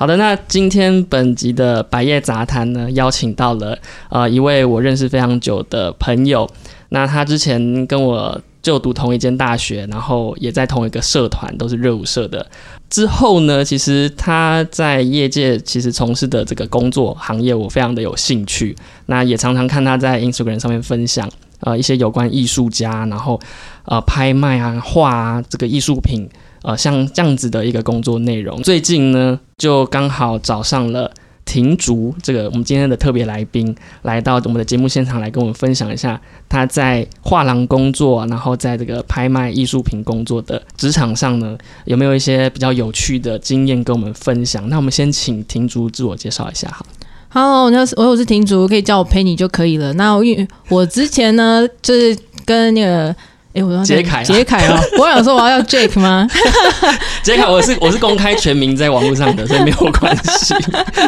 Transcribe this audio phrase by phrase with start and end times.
[0.00, 3.76] 好的，那今天本集的百叶杂谈呢，邀请到了
[4.10, 6.48] 呃一位我认识非常久的朋友。
[6.90, 12.46] 那他之前跟我就读同一间大学，然后也在同一个社团，都是热舞社的。
[12.88, 18.76] 之后呢，其实他在业界其实从事的这个工作行业，我非常的有兴趣。
[19.06, 21.28] 那也常常看他在 Instagram 上面分享
[21.62, 23.40] 呃一些有关艺术家，然后
[23.84, 26.30] 呃拍卖啊画啊这个艺术品。
[26.68, 31.10] 呃，像这样子的一个工作内容，最近呢，就刚好找上了
[31.46, 44.68] 庭竹这个我们今天的特别来宾，来到我们的节目现场来跟我们分享一下他在画廊工作，然后在这个拍卖艺术品工作的职场上呢，有没有一些比较有趣的经验跟我们分享？
[44.68, 46.84] 那我们先请庭竹自我介绍一下哈。
[47.30, 49.94] Hello，我是我是庭竹，可以叫我陪你就可以了。
[49.94, 52.14] 那因为我之前呢，就是
[52.44, 53.16] 跟那个。
[53.54, 54.78] 哎，我杰凯，杰凯哦！
[55.00, 56.28] 我想说我要叫 Jake 吗？
[57.24, 60.54] 杰凯，我是我是公开全名在网络上的，所以没有关系。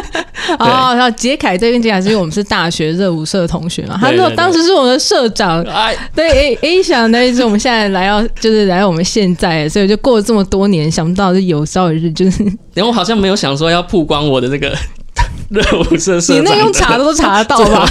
[0.57, 5.61] 哦，然后杰凯这边杰凯是因为我们是大学热舞社同学嘛，他说当时是我们的社长。
[5.63, 12.43] 哎，对，哎哎，想的是我们现在来到，就是来到我们现在，所以就过了这么多年，想不到就有朝一日就是。
[12.73, 14.75] 然后我好像没有想说要曝光我的这个
[15.49, 17.87] 热舞社社长，你那用查的都查得到吧？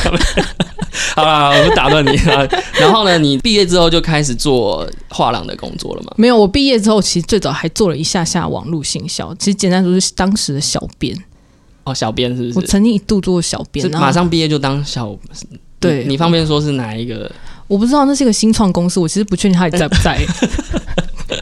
[1.14, 2.46] 好了，我不打断你啊。
[2.78, 6.12] 然后呢，你毕业之后就开始做画廊的工作了吗？
[6.16, 11.16] 没有，我毕业之后其实最早还做了一下下网络行销，其实简单说是当时的小编。
[11.84, 12.58] 哦，小编是不是？
[12.58, 15.16] 我曾经一度做小编，马上毕业就当小。
[15.78, 17.30] 对，你方便说是哪一个？
[17.66, 20.20] 我不知道，那是一个新创公司，我其实不确定他还在不在。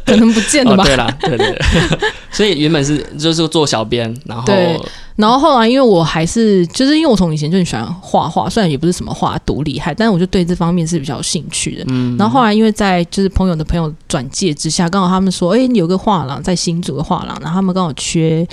[0.09, 0.85] 可能不见了吧？
[0.85, 1.59] 对啦，对对。
[2.33, 4.81] 所以原本是就是做小编，然后对，
[5.17, 11.85] 然后后来因为我还是就是因为我从以前就很喜欢画画，虽然也不是什么画多厉害，但是我就对这方面是比较有兴趣的。
[11.89, 12.17] 嗯。
[12.17, 18.47] 然后后来因为在就是朋友的朋友转介之下，刚好他们说，哎，有个画廊在新竹的画廊，然后他们刚好缺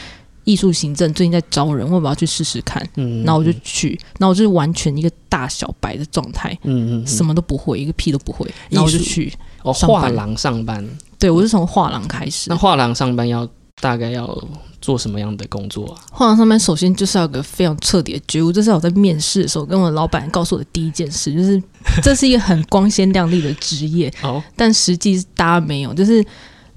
[0.46, 2.81] 艺术行政，最近在招人，我要不要去试试看？
[2.96, 3.24] 嗯。
[3.24, 9.31] 然后我就去，然后我就是完全一个大小白的状态，嗯嗯，什么都不会，一个屁都不会，然后我就去
[9.63, 10.88] 哦画廊上班。
[11.20, 12.50] 对，我是从画廊开始。
[12.50, 13.48] 那画廊上班要
[13.81, 14.38] 大概要
[14.81, 15.96] 做什么样的工作啊？
[16.12, 21.62] 画廊上班首先就是要有个非常彻底的觉悟，这是我在面试的时候跟我老板告诉我的第一件事，就是
[22.03, 24.12] 这是一个很光鲜亮丽的职业。
[24.22, 26.24] 哦，但实际大家没有，就是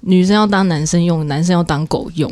[0.00, 2.30] 女生要当男生用，男生要当狗用。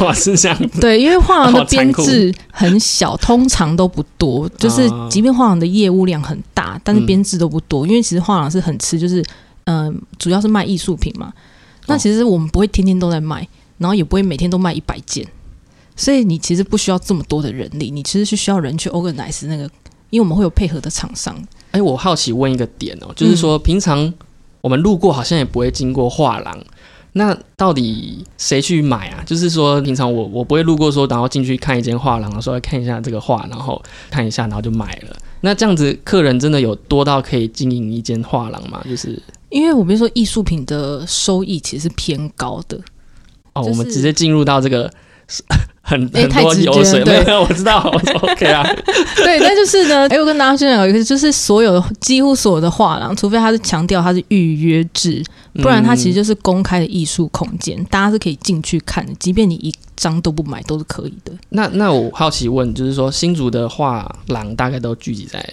[0.00, 0.58] 哦，是这样。
[0.80, 4.48] 对，因为画廊的编制很小，通常都不多。
[4.50, 7.86] 就是即便画廊的业务量很大，但是编制都不多。
[7.86, 9.24] 因为其实画廊是很吃，就是。
[9.64, 11.32] 嗯，主要是卖艺术品嘛。
[11.86, 13.46] 那其实我们不会天天都在卖，
[13.78, 15.26] 然后也不会每天都卖一百件，
[15.96, 19.64] 所以你其实不需要这么多的人力，你其实是需要人去 organize 那个，
[20.10, 21.36] 因为我们会有配合的厂商。
[21.72, 24.14] 哎，我好奇问一个点哦，就是说平常
[24.60, 26.56] 我们路过好像也不会经过画廊，
[27.14, 29.24] 那到底谁去买啊？
[29.26, 35.16] 就是说平常我我不会路过说，然后进去看一间画廊，说看一下这个画，然后看一下，然后就买了。
[35.40, 38.80] 那这样子客人真的有多到可以经营一间画廊吗？
[38.88, 39.20] 就是。
[39.52, 42.78] 因为我比如说艺术品的收益其实是偏高的
[43.52, 44.90] 哦，我们直接进入到这个
[45.82, 47.78] 很很多油水，对，我知道，
[48.22, 48.62] OK 啊，
[49.16, 55.22] 对，那就是呢，哎，我跟大家分享一个，就是所有的几乎所有的画廊，除非他是强调他是预约制，
[55.54, 61.32] 不然它其实就是公开的艺术空间，大家是可以进去看的，即便你一张都不买都是可以的。
[61.50, 65.44] 那那我好奇问，就是说新竹的画廊大概都聚集在？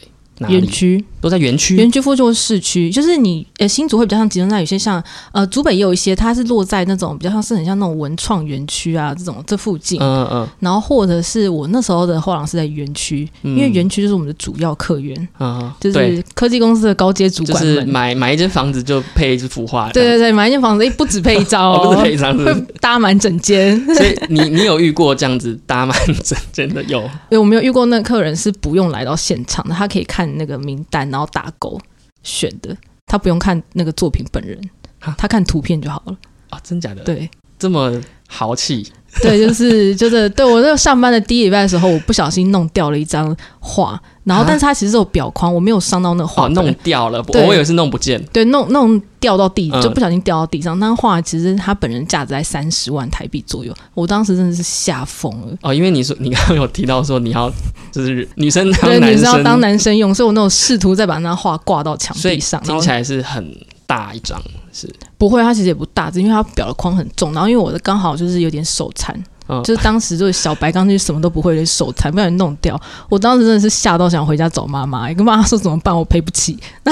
[0.47, 1.03] 园区。
[1.22, 17.89] 都在园区，园区附近是市区，就是你呃新竹会比较像集中在有些像呃竹北也有一些，它是落在那种比较像是很像那种文创园区啊这种这附近，嗯嗯，然后或者是我那时候的画廊是在园区，因为园区就是我们的主要客源，嗯，就是科技公司的高阶主管们。
[17.89, 26.81] 买买一间房子就配一幅画，对对对，买一间房子 不止配一张哦，不止配一张，会搭满整间，所以你你有遇过这样子搭满整间的？
[26.83, 27.01] 有？
[27.29, 31.09] 因为我没有遇过那客人是不用来到现场的，他可以看那个名单。
[31.09, 31.80] 然后打勾
[32.24, 32.75] 选的，
[33.06, 34.59] 他不用看那个作品本人，
[35.00, 36.18] 他看图片就好了
[36.50, 36.59] 啊！
[36.63, 37.03] 真假的？
[37.03, 38.92] 对，这么豪气。
[39.21, 50.77] 对，就是就是对我那个上班的第一礼拜的时候，我不小心弄掉了一张画，然后但是它其实有表框，我没有伤到那个画，弄掉了，我以为是弄不见，对，弄弄掉到地，就不小心掉到地上。
[50.79, 57.51] 那画其实它本人价值在三十万台币左右，我当时真的是吓疯了哦，因为你说你刚刚有提到说你要
[57.91, 63.57] 就是女生当女生要当男生用，所以我那种试图再把那画挂到墙壁上，听起来是很
[63.88, 64.39] 大一张。
[64.71, 67.33] 是不会，它其实也不大，只因为它表的框很重。
[67.33, 69.16] 然后因为我的刚好就是有点手残，
[69.63, 72.80] 就是当时就是小白刚进去什么都不会，手残不小心弄掉。
[73.10, 76.57] 我当时真的是吓到想回家找妈妈，跟妈妈说怎么办，我赔不起。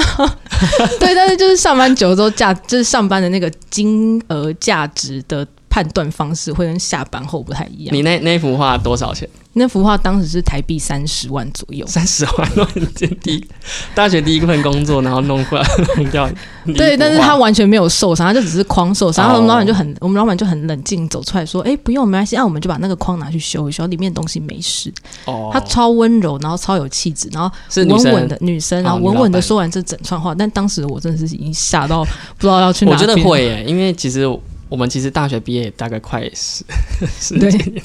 [1.00, 5.46] 对，但是就是上班久了之后价，就是上班的那个金额价值的。
[5.70, 7.94] 判断方式会跟下班后不太一样。
[7.94, 9.28] 你那那幅画多少钱？
[9.58, 13.48] 那幅画当时是台币三十万左右，三十万 弄件第一
[13.94, 15.62] 大学第一份工作，然后弄出来
[15.96, 16.30] 弄掉。
[16.76, 19.24] 对，但是他完全没有受伤，他就只是框受伤。
[19.24, 24.92] 然后我们老板就很，哦我们老板就很冷静走出来说：“哎、不用，没关系，那、我们就把那个框拿去修一修，里面的东西没事。
[25.24, 30.34] 哦，他超温柔，然后超有气质，然后是女生稳稳的女生，然后稳稳的说完这整串话。
[30.34, 33.16] 但当时我真的是已经吓到不知道要去哪我觉边。
[33.18, 34.26] 得会耶，因为其实
[34.68, 36.64] 我们其实大学毕业大概快十
[37.20, 37.82] 十年，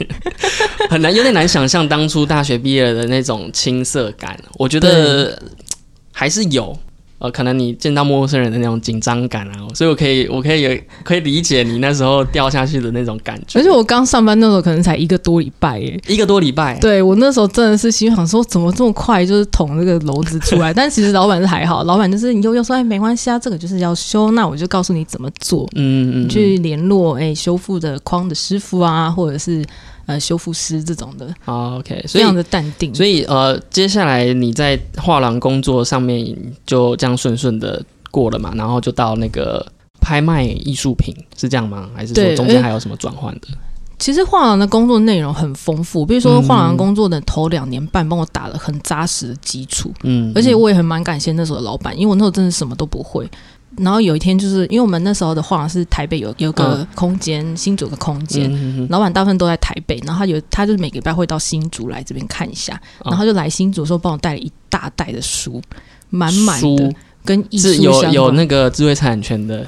[0.89, 4.37] 很难有点难想象当初大学毕业的那种青涩感。
[4.57, 5.41] 我觉得
[6.11, 6.77] 还是有。
[7.23, 13.57] 呃，可能你见到陌生人的那种紧张感啊，所以我可以，我可以有可以理解你那时候掉下去的那种感觉。
[13.57, 15.97] 而且我刚上班那时候可能才一个多礼拜耶。
[16.05, 20.71] 一个多礼拜，对我那时候真的是心想说，怎么这么快就是捅这个篓子出来？
[20.75, 25.65] 但其实老板是还好，老板就是你又又说哎没关系啊，这个就是要修，那我就告诉你怎么做。
[25.75, 29.63] 嗯嗯，你去联络哎、修复的框的师傅啊，或者是
[30.05, 32.93] 呃修复师这种的，好 OK，所以非常的淡定。
[32.93, 36.35] 所以呃，接下来你在画廊工作上面
[36.65, 39.65] 就这样顺顺的过了嘛，然后就到那个
[40.01, 41.89] 拍卖艺术品，是这样吗？
[41.95, 43.47] 还是说中间还有什么转换的？
[43.99, 53.25] 其实画廊的工作内容很丰富，比如说嗯画廊工作的头两年半帮我打了很扎实的基础，嗯，而且我也很蛮感谢那时候的老板，因为我那时候真的什么都不会。
[53.77, 63.11] 然后有一天，就是因为我们那时候的画廊是台北有有个空间，新竹有个空间，老板大部分都在台北，然后他有他就是每个礼拜会到新竹来这边看一下，哦。
[63.11, 65.61] 然后他就来新竹的时候帮我带了一大袋的书，
[66.09, 66.93] 满满的
[67.25, 69.67] 跟艺术是有有那个智慧产权的对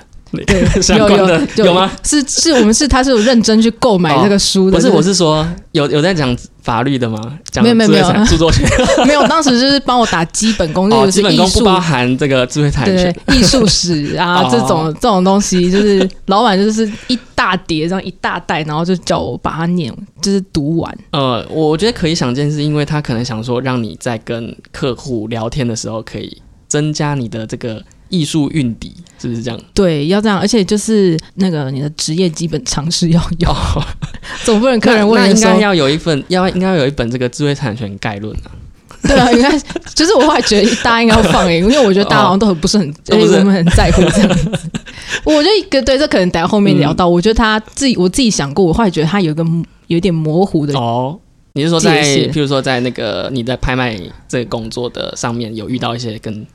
[0.82, 1.92] 相有有关的有吗？？
[2.04, 7.20] 是是我们是他是有认真去购买这个书的，不是，我是说有有在讲法律的吗？
[7.52, 8.68] 讲没有没有没有著作权
[9.06, 13.16] 没有，当时就是帮我打基本功，哦，就是基本功不包含这个智慧财产对权。
[13.28, 20.98] 对，艺术史啊哦这种这种东西，就是老板就是一大叠这样一大袋，然后就叫我把它念，就是读完。
[21.12, 29.60] 呃，我觉得可以想见，是因为他可能想说，让你在跟客户聊天的时候，可以增加你的这个艺术运底，是不是这样？
[29.74, 33.56] 对，要这样，而且就是那个你的职业基本常识要有，
[34.44, 38.52] 总不能客人问那的时候，应该要有一份，要应该要有一本这个智慧产权概论啊。
[39.08, 39.56] 对啊，应该
[39.94, 44.52] 就是我后来觉得大家应该要放诶，因为我觉得大家好像都很不是很，都 不是哎我们很在乎这样子。
[45.24, 49.46] 我觉得一个对，这可能等下后面聊到，我觉得他自己我自己想过，我后来觉得他有一个
[49.88, 51.20] 有点模糊的哦，
[51.54, 53.96] 你是说在，譬如说在那个你在拍卖
[54.28, 56.46] 这个工作的上面有遇到一些跟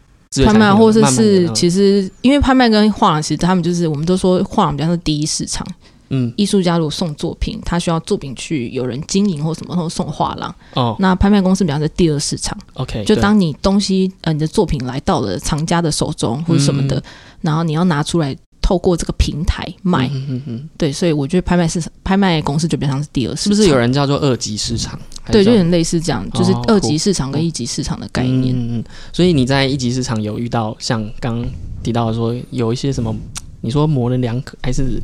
[0.44, 5.66] 拍卖或者是其实因为拍卖跟画廊，其实他们就是我们都说画廊比较是第一市场，
[6.10, 6.32] 嗯。
[6.36, 10.54] 艺术家如果送作品，他需要作品去有人经营或什么，或者送画廊。
[10.74, 10.94] 哦。
[11.00, 17.02] 那拍卖公司比方是第二市场，，OK，就当你东西呃你的作品来到了藏家的手中或者什么的，嗯。
[17.40, 18.36] 然后你要拿出来
[18.70, 24.96] 透过这个平台卖，嗯嗯嗯，对，所以我觉得拍卖市场拍卖公司就比较像是第二市场，是不是有人叫做二级市场？
[25.26, 28.54] 对，有点类似这样，就是哦二级市场跟一级市场的概念。
[28.54, 28.84] 嗯嗯嗯。
[29.12, 31.50] 所以你在一级市场有遇到像刚刚
[31.82, 33.12] 提到的说有一些什么，
[33.60, 35.02] 你说模棱两可，还是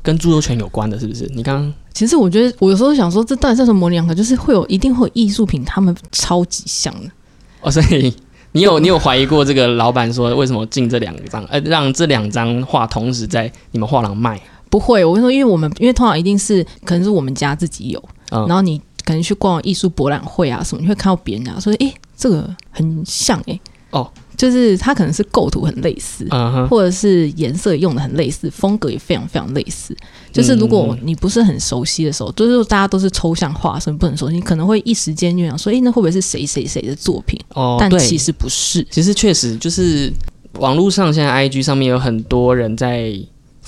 [0.00, 1.28] 跟著作权有关的，是不是？
[1.34, 4.14] 你刚刚其实我觉得，我有时候想说，这到底是什么模棱两可？
[4.14, 7.10] 就是会有一定会有艺术品，他们超级像的。
[7.62, 8.14] 哦，所以
[8.52, 14.40] 你有你有怀疑过这个老板说为什么进这两张，呃，让这两张画同时在你们画廊卖？
[14.68, 23.60] 不会，我跟你说，因为我们因为通常一定是可能是我们家自己有，嗯然后你可能去逛艺术博览会啊什么，你会看到别人啊说，诶，这个很像诶。
[23.90, 24.08] 哦，
[24.40, 26.26] 就是它可能是构图很类似。
[26.70, 29.94] 或者是颜色用的很类似，风格也非常非常类似。
[30.32, 37.38] 就是如果你不是很熟悉的时候，就是大家都是抽象画，所以不能熟悉，你可能会一时间就想说，诶，那会不会是谁谁谁的作品？
[37.50, 38.86] 哦，但其实不是。
[38.90, 40.10] 其实确实就是
[40.54, 43.14] 网络上现在 IG 上面有很多人在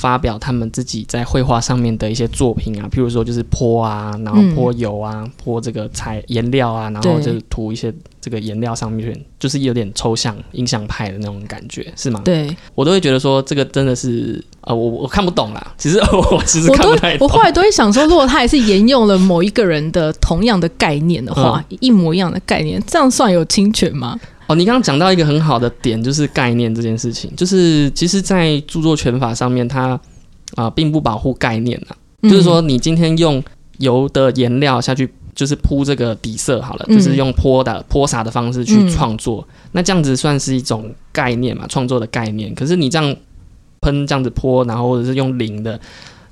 [0.03, 12.21] 发表他们自己在绘画上面的一些作品啊，譬如说就是泼啊，然后泼油啊，泼这个彩颜料啊，然后就是涂一些这个颜料上面，就是有点抽象印象派的那种感觉，是吗？
[12.25, 15.73] 对，我都会觉得说这个真的是呃，我我看不懂啦。
[15.79, 17.29] 其实 我其实我都看不太懂。
[17.29, 24.19] 我后来都会想说，如果他也是沿用了某一个人的同样的概念的话，嗯一模一样的概念，这样算有侵权吗？
[24.53, 29.99] 哦，你刚刚讲到一个很好的点，就是概念这件事情，就是其实，在著作权法上面，它
[30.55, 31.97] 啊、并不保护概念啊。
[32.23, 33.43] 就是说，嗯，你今天用
[33.79, 42.55] 油的颜料下去，就是铺这个底色好了，嗯就是用泼的泼洒的方式去嗯创作，那这样子算是一种概念嘛，创作的概念。
[42.55, 43.17] 可是你这样
[43.81, 45.81] 喷这样子泼，然后或者是用淋的。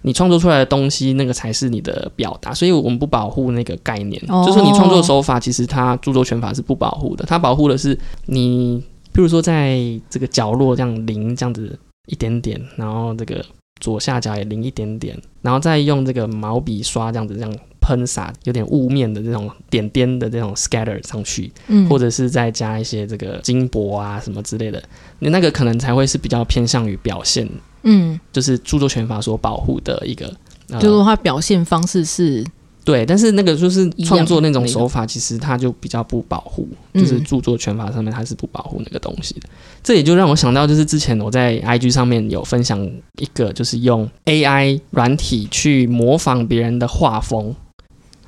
[0.02, 4.22] 你创作出来的东西，那个才是你的表达，所以我们不保护那个概念。
[4.28, 9.78] 哦就是说你创作手法，其实它著作权法是不保护的，它保护的是你，比如说在
[10.08, 13.44] 这个角落这样零这样子一点点，然后这个
[13.80, 24.80] 左下角也淋一点点，然后再用这个毛笔刷这样子这样喷洒，有点雾面的这种点点的这种 scatter 上去，嗯，或者是再加一些这个金箔啊什么之类的，
[25.18, 27.48] 你那个可能才会是比较偏向于表现，
[27.82, 30.30] 嗯，就是著作权法所保护的一个，
[30.68, 32.44] 呃就是它表现方式是
[32.90, 39.48] 对，但是那个就是创作那种手法，其实它就比较不保护，嗯就是著作权法上面它是不保护那个东西的。
[39.80, 42.84] 这也就让我想到，就是之前我在 IG 上面有分享
[43.18, 47.54] 一个，就是用 AI 软体去模仿别人的画风。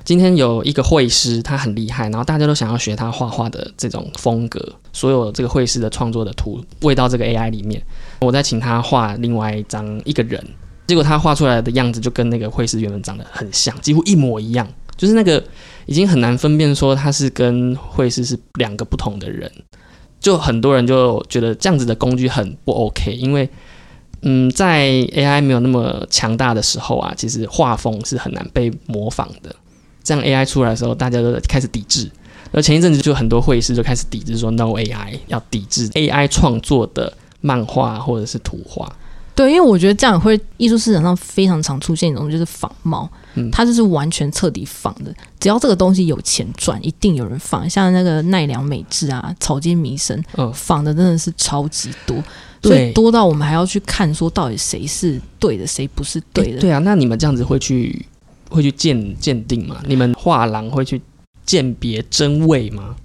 [0.05, 4.61] 今天有一个绘师，他很厉害，然后大家都想要学他画画的这种风格，
[4.93, 7.81] 所有这个绘师的创作的图喂到这个 AI 里面，
[8.21, 10.45] 我再请他画另外一张一个人，
[10.87, 15.43] 结果他画出来的样子就跟那个绘师原本长得很像，几乎一模一样，就是那个
[15.85, 19.51] 已经很难分辨说他是跟绘师是两个不同的人，
[20.19, 23.49] 就很多人就觉得这样子的工具很不 OK，因为
[24.21, 29.53] 嗯，在 AI 没有那么强大的时候啊，其实画风是很难被模仿的。
[30.01, 32.09] 这样 AI 出来的时候，大家都开始抵制。
[32.51, 37.11] 而前一阵子就很多会师就开始抵制说 No AI，要抵制 AI 创作的
[37.41, 38.89] 漫画或者是图画。
[39.35, 45.13] 对，因为我觉得这样会艺术市场上非常常出现一种就是仿冒，嗯它就是完全彻底仿的。
[45.39, 47.67] 只要这个东西有钱赚，一定有人仿。
[47.69, 52.23] 像那个奈良美智啊、草间弥生，嗯，仿的真的是超级多，
[52.61, 56.57] 所以多到我们还要去看说到底谁是对的，谁不是对的。
[56.57, 58.05] 诶对啊，那你们这样子会去
[58.49, 59.81] 会去鉴鉴定吗？
[59.87, 61.01] 你们画廊会去
[61.43, 62.95] 鉴别真伪吗？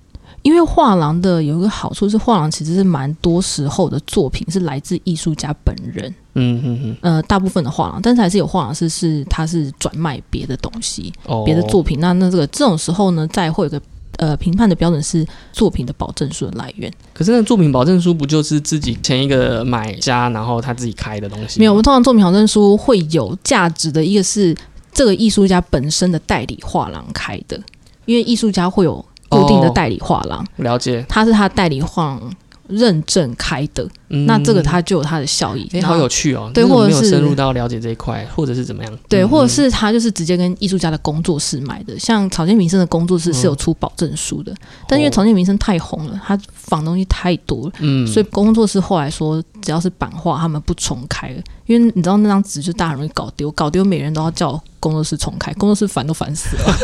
[0.42, 11.98] 因为画廊的有一个好处是，画廊其实是蛮多时候的作品是来自艺术家本人，嗯嗯嗯，呃，大部分的画廊，但是还是有画廊是是它是转卖别的东西，哦，别的作品。
[12.00, 13.80] 那那这个这种时候呢，再会有个
[14.16, 16.90] 呃评判的标准是作品的保证书的来源。
[17.12, 21.58] 可是那作品保证书不就是自己前一个买家，然后他自己开的东西？
[21.58, 24.56] 没有，我们通常作品保证书会有价值的一个是
[24.92, 27.60] 这个艺术家本身的代理画廊开的，
[28.06, 31.04] 因为艺术家会有固定的哦代理画廊，了解。
[31.08, 32.32] 他是他代理画廊
[32.68, 35.66] 认证开的，嗯那这个他就有他的效益。
[35.80, 36.50] 好有趣哦！
[36.52, 38.98] 对我或者是没有深入到了解这一块，或者是怎么样？
[39.08, 44.54] 对，嗯或者是他就是直接跟艺术家的工作室买的，像草间弥生的工作室是有出保证书的，
[44.86, 56.76] 但因为哦草间弥生太红了，他仿东西太多了，嗯，所以工作室后来说，只要是版画，他们不重开了，因为你知道那张纸就大家容易搞丢，搞丢每人都要叫工作室重开，工作室烦都烦死了。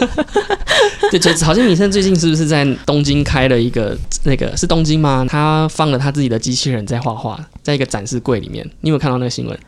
[1.10, 5.24] 对，就好像米生最近是不是在东京开了一个那个是东京吗？
[5.28, 8.64] 他放了他自己的机器人在画画，在一个展示柜里面。
[8.80, 9.58] 你有没有看到那个新闻？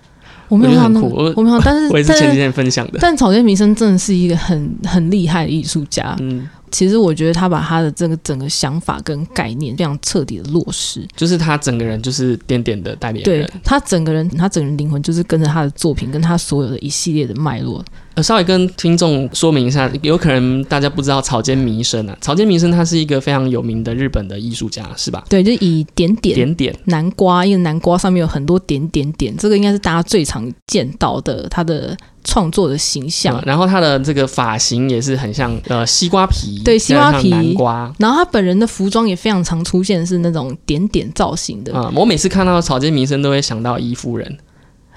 [0.49, 2.99] 我没有看到我觉得很酷我我没有，但是 我也是前几天分享的。
[3.01, 6.17] 但草间弥生真的是一个很很厉害的艺术家。
[6.21, 11.07] 嗯，其实我觉得他把他的这个整个想法跟概念非常彻底的落实。
[11.17, 13.49] 就是他整个人就是点点的代表对。
[13.65, 17.85] 他整个人，他整个人灵魂就是跟着他的作品，跟他所有的一系列的脉络。
[18.17, 25.25] 呃，稍微跟听众说明一下，有可能大家不知道草间弥生啊，草间弥生他是一个非常有名的日本的艺术家，是吧？
[25.29, 31.95] 对，就以点点点点，南瓜，因为南瓜上面有很多点点点，这个应该是大家最常见到的他的
[32.25, 33.37] 创作的形象。
[33.39, 37.93] 嗯然后他的这个发型也是很像呃西瓜皮，对西瓜皮南瓜。
[37.99, 44.39] 然后他本人的服装也非常常出现是那种点点造型的，啊、我每次看到草间弥生都会想到伊夫人。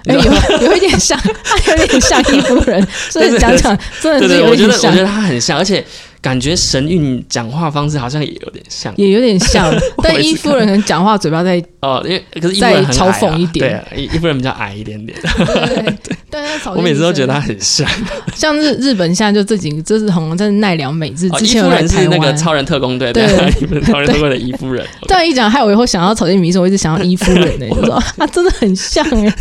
[0.05, 0.21] 哎、有
[0.61, 0.75] 有。
[0.75, 5.83] 一点像，他 有点像伊夫人，所以讲讲真的是有我觉得我觉，得他很像，而且
[6.21, 9.73] 感觉神韵讲话方式好像也有点像也有点像。
[10.03, 15.17] 但伊夫人可能讲话嘴巴在哦，因为可是伊夫人很嘲讽一点对啊，伊伊夫人比较矮一点点，
[16.03, 17.87] 对，但是草我每次都觉得他他很像。
[18.35, 21.87] 像日日本现在就这几个，这是红在奈良美智前夫人。
[21.87, 23.25] 是那个超人特工队，对
[23.83, 24.85] 超人特工队的伊夫人。
[25.07, 29.35] 这样一讲，害我以后想要草间弥生，我一直想要伊夫人呢、就说啊，真的很像哎、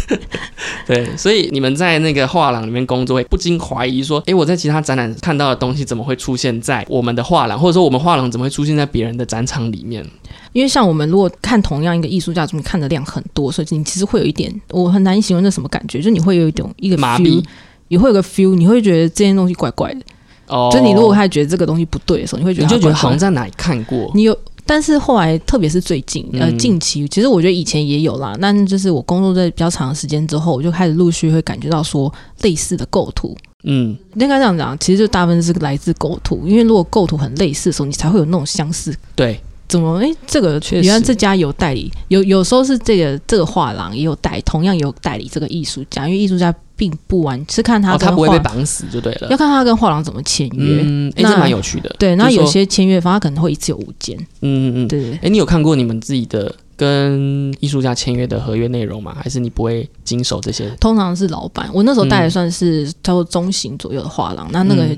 [0.86, 10.04] 对，所以你们在那个画廊里面工作，会不禁怀疑说，哎，我在其他展览看到的东西，怎么会出现在我们的画廊，或者说我们画廊怎么会出现在别人的展场里面？
[10.52, 17.44] 因为像我们如果看同样一个艺术家作品，看的量很多，所以你其实会有一点，我很难形容那什么感觉，就你会有一种一个麻 feel，痹
[17.88, 20.00] 也会有个 feel，你会觉得这件东西怪怪的。
[20.48, 33.36] 哦，就你如果开始觉得这个东西不对的时候，你会觉得你就觉得好它怪怪的像在哪里看过，你有，但是后来特别是最近呃嗯近期，其实我觉得以前也有啦，但就是我工作在比较长的时间之后，我就开始陆续会感觉到说类似的构图。
[33.64, 39.98] 嗯，应该这样讲，其实就大部分是来自构图，因为如果构图很类似的时候，你才会有那种相似对，怎么？
[39.98, 49.36] 诶，这个确实原来这家有代理，有有时候是这个这个画廊也有代，同样有代理这个艺术家，因为艺术家并不完是看他他不会被绑死就对了要。
[49.36, 50.80] 看他跟画廊怎么签约。
[50.84, 51.92] 嗯，诶，那这蛮有趣的。
[51.98, 55.18] 对，那有些签约方他可能会一次有五间，嗯嗯嗯，对对对。
[55.22, 59.14] 诶，你有看过你们自己的跟艺术家签约的合约内容吗？
[59.22, 60.70] 还是你不会经手这些？
[60.80, 64.96] 通常是老板，我那时候带的算是差不多中型左右的画廊，那那个。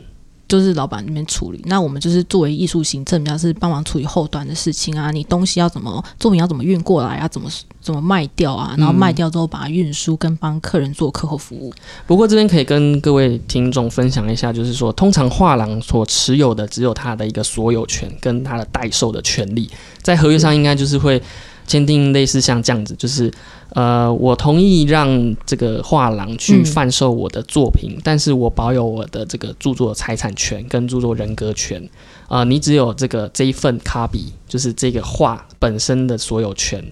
[0.50, 5.12] 就是老板那边处理，那我们就是作为艺术行政，比较是帮忙处理后端的事情啊。
[5.12, 7.28] 你东西要怎么作品要怎么运过来啊？
[7.28, 7.48] 怎么
[7.80, 8.74] 怎么卖掉啊？
[8.76, 11.72] 然后卖掉之后把它运输，跟帮客人做客后服务。
[12.04, 19.70] 不过这边可以跟各位听众分享一下，就是说，通常画廊所持有的只有他的一个所有权跟他的代售的权利，
[20.02, 21.22] 在合约上应该就是会。
[21.70, 23.32] 签订类似像这样子，就是
[23.74, 31.88] 呃，我同意让这个画廊去贩售我的作品，但是我保有我的这个著作财产权跟著作人格权
[32.26, 36.84] 啊，你只有这个这一份 copy，就是这个画本身的所有权。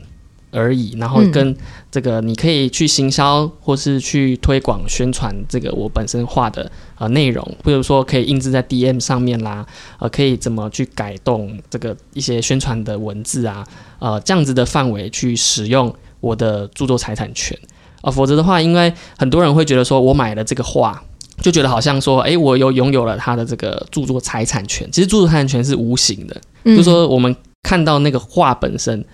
[0.59, 1.57] 而已，然后跟
[1.91, 9.65] 这个你可以去行销或是去推广宣传这个我本身画的呃内容，比如说可以印制在 DM 上面啦，
[10.01, 13.65] 呃，可以怎么去改动这个一些宣传的文字啊，
[14.01, 17.57] 呃，这样子的范围去使用我的著作财产权。
[18.01, 21.03] 啊，否则的话，因为很多人会觉得说我买了这个画，
[21.41, 29.05] 就觉得好像说，诶，我有拥有了他的这个著作财产权，其实著作财产权是无形的，就是说我们看到那个画本身。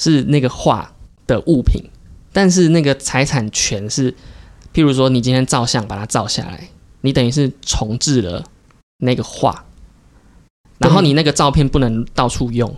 [0.00, 0.90] 是那个画
[1.26, 1.84] 的物品，
[2.32, 4.10] 但是那个财产权是，
[4.72, 6.70] 譬如说你今天照相把它照下来，
[7.02, 8.42] 你等于是重置了
[9.04, 9.62] 那个画，
[10.78, 12.74] 然后你那个照片不能到处用，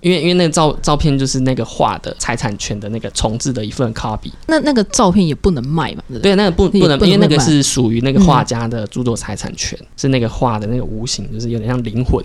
[0.00, 6.02] 因为因为那个照照片就是那个画的财产权的那个重置的一份 copy，那那个照片也不能卖嘛？
[6.22, 12.24] 对，那个不不能，因为那个是属于那个画家的著作财产权，是那个画的那个无形，就是有点像灵魂。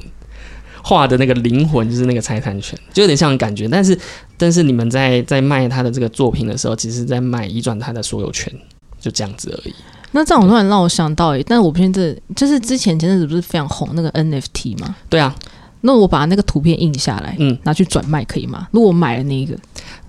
[0.88, 4.00] 画的那个灵魂就是那个财产权，就有点像感觉，但是
[4.38, 8.50] 但是你们在在卖他的这个作品的时候，其实在卖移转他的所有权，
[8.98, 9.76] 就这样子而已。
[10.14, 14.96] 那这样突然让我想到，哎，但是我不现在就是之前前阵子不是非常红那个 NFT 吗？
[15.10, 15.36] 对啊，
[15.82, 18.70] 那我把那个图片印下来，嗯，拿去转卖可以吗？
[18.72, 19.58] 如果我买了那个，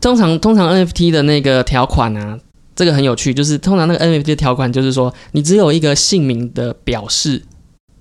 [0.00, 2.38] 通常通常 NFT 的那个条款啊，
[2.76, 7.42] 这个很有趣，就是通常那个 NFT 的条款就是说，你只有一个姓名的表示。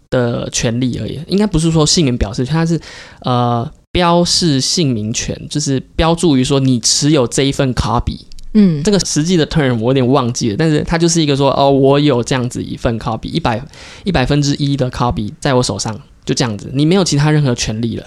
[0.10, 2.80] 的权利而已，应该不是说姓名表示，它是
[3.22, 8.20] 呃标示姓名权，就是标注于说你持有这一份 copy。
[8.54, 13.62] 嗯，这个实际的 term 我有点忘记了，但是它就是一个说哦，我有这样子一份 copy，一百
[14.04, 18.06] 一百分之一的 copy 在我手上，就这样子，你没有其他任何权利了。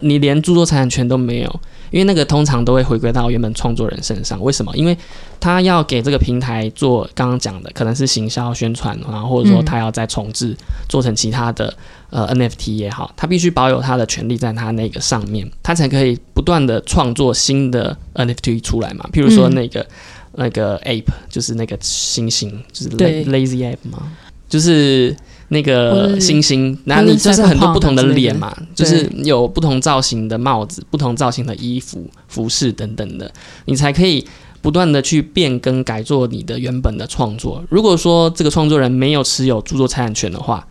[0.00, 4.40] 你连著作财产权都没有，因为那个通常都会回归到原本创作人身上。
[4.42, 4.76] 为什么？
[4.76, 4.96] 因为
[5.40, 10.56] 他要给这个平台做刚刚讲的，可能是行销宣传，然后或者说他要再重置
[10.88, 11.72] 做成其他的
[12.10, 19.08] 呃 NFT 也好，他必须保有他的权利在他那个上面，他才可以不断的创作新的 NFT 出来嘛。
[19.12, 19.86] 譬如说那个
[20.34, 24.12] 那个 Ape，就是那个星星，就是 Lazy Ape 嘛，
[24.48, 25.16] 就是。
[25.48, 33.32] 那个星星，然后你就是很多不同的脸嘛，就是有不同造型的帽子、不同造型的衣服、服饰等等的，
[33.64, 34.26] 你才可以
[34.60, 37.64] 不断的去变更改做你的原本的创作。
[37.70, 40.66] 如果说这个创作人没有持有著作财产权的话，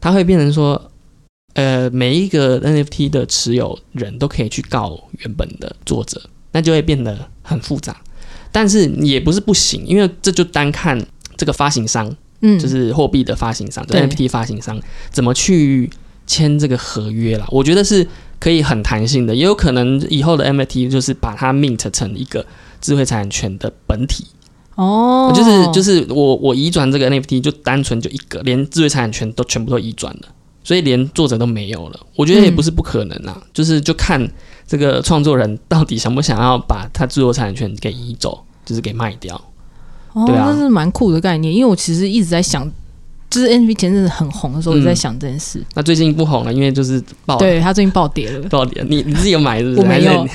[0.00, 0.90] 他会变成说，
[1.52, 6.18] 呃，每一个 NFT 的持有人都可以去告原本的作者，
[6.52, 8.00] 那就会变得很复杂。
[8.50, 11.04] 但是也不是不行，因为这就单看
[11.36, 12.14] 这个发行商。
[12.42, 15.90] 嗯，就是货币的发行商，NFT 发行商怎么去
[16.26, 17.46] 签这个合约啦？
[17.50, 18.06] 我觉得是
[18.38, 22.44] 可以很弹性的，也有可能以后的 NFT 就是把它 mint 成一个
[22.80, 24.26] 智慧财产权的本体
[24.74, 30.28] 哦，就是就是我我移转这个 NFT 就单纯就一个，连智慧财产权都全部都移转了，
[30.64, 32.00] 所以连作者都没有了。
[32.16, 34.28] 我觉得也不是不可能啊，就是就看
[34.66, 39.40] 这个创作人到底想不想要把他著作财产权给移走，就是给卖掉。
[40.12, 42.70] 哦，那是蛮酷的概念，因为我其实一直在想，
[43.30, 45.62] 就是 NFT 前阵子很红的时候，我在想这件事。
[45.74, 48.84] 那最近不红了，因为就是爆，对他最近暴跌了， 暴跌。
[48.88, 49.80] 你你自己有买是不是？
[49.82, 50.26] 我没有，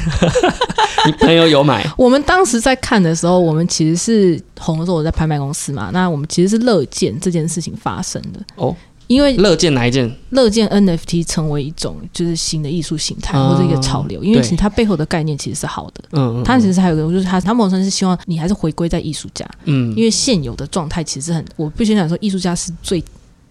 [1.05, 1.85] 你朋友有买。
[1.97, 8.75] 我们当时在看的时候，我们其实是红的时候，我在拍卖公司嘛，那我们其实是乐见这件事情发生的哦。
[9.07, 10.13] 因为乐见哪一件？
[10.31, 16.03] 乐见 NFT 成为一种就是新的艺术形态或者一个潮流，因为其实它背后的概念其实是好的。
[16.11, 19.49] 嗯，它其实还有个就是它，它某种是希望你还是回归在艺术家。
[19.63, 23.03] 嗯，因为现有的状态其实很，我必须讲说，艺术家是最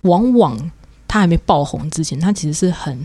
[0.03, 0.71] 往往
[1.09, 2.99] 他还没爆红之前，他其实是很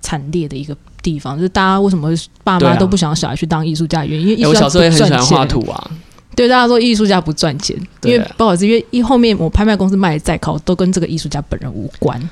[0.00, 1.36] 惨烈的一个地方。
[1.36, 2.10] 就是大家为什么
[2.42, 4.28] 爸妈都不想小孩去当艺术家的原因？
[4.28, 5.90] 因为我小时候也很喜欢画图啊。
[6.38, 12.30] 对大家说，艺术家不赚钱，因为不好意思，因为一后面我拍卖公司卖的再高，都跟这个艺术家本人无关。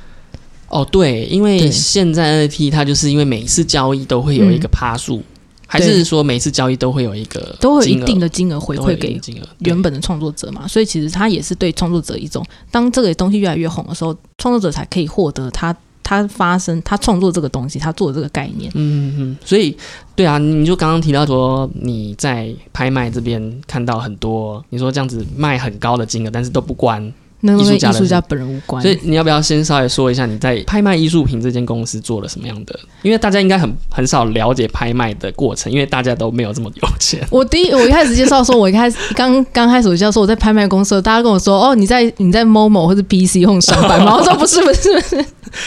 [0.68, 5.20] 哦，对，因为现在 NFT 它就是因为每次交易都会有一个趴数，
[5.66, 9.20] 还是说每次交易都会有一个都会有一定的金额回馈给
[9.58, 10.68] 原本的创作者嘛？
[10.68, 18.70] 所以其实它也是对创作者一种，当这个东西越来越红的时候，创作者才可以获得他他发生他创作这个东西，他做的这个概念。
[18.76, 19.76] 嗯嗯，所以
[20.14, 27.12] 对啊，你就刚刚提到说你在拍卖这边看到很多，你说这样子卖很高的金额，但是都不关。
[27.46, 28.90] 那跟艺艺术家本人无关所。
[28.90, 32.78] 以你要不要先稍微说一下你在拍卖艺术品这间公司做了什么样的？
[33.02, 37.26] 因为大家应该很很少了解拍卖的过程，因为大家都没有这么有钱。
[37.30, 44.16] 我第一，我一开始介绍说，我一开始刚刚开始我介绍说我在拍卖公司，大家跟我说，哦，你在你在 Momo 或者 PC 用上班吗？
[44.16, 45.24] 我说不是 不是，不是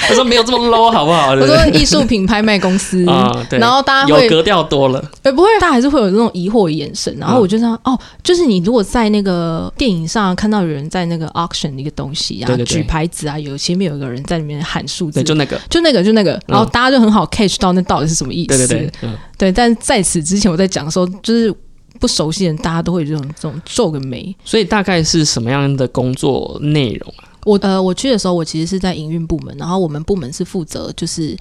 [0.10, 1.32] 我说没有这么 low 好不好？
[1.32, 3.06] 我说艺术品拍卖公司。
[3.10, 7.16] 啊，对，然后大家会，有格调多了，哎，不会，大家还是会有那种疑惑的眼神。
[7.20, 12.78] 然后我就这样，哦，就是你如果在那个电影上看到有人在那个 auction 的一个东西啊，对对对。
[12.78, 18.58] 举牌子啊，有前面有一个人在里面喊数字对，，就那个，就那个就那个，然后大家就很好 catch 到那到底是什么意思。
[18.58, 21.54] 对对对，嗯，对但在此之前我在讲的时候，就是
[22.00, 24.36] 不熟悉的人，大家都会有这种这种皱个眉。
[24.44, 27.26] 所以大概是什么样的工作内容啊？
[27.46, 31.38] 我呃，我去的时候，我其实是在营运部门，然后我们部门是负责就是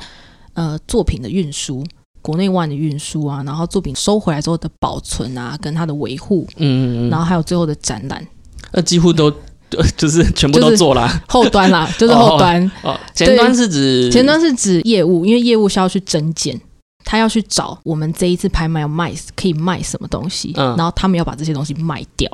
[0.55, 1.85] 呃作品的运输，
[2.23, 8.25] 国内外的运输啊，然后作品收回来之后的保存啊，跟它的维护，嗯嗯嗯，然后还有最后的展览，
[8.73, 9.33] 那几乎都
[9.97, 11.23] 就是全部都做啦。
[11.29, 12.71] 后端啦， 就是后端。
[12.83, 16.61] 哦，前端是指前端是指业务，因为业务需要去增减。
[17.05, 22.31] 他要去找我们这一次拍卖要卖可以卖什么东西，嗯然后他们要把这些东西卖掉。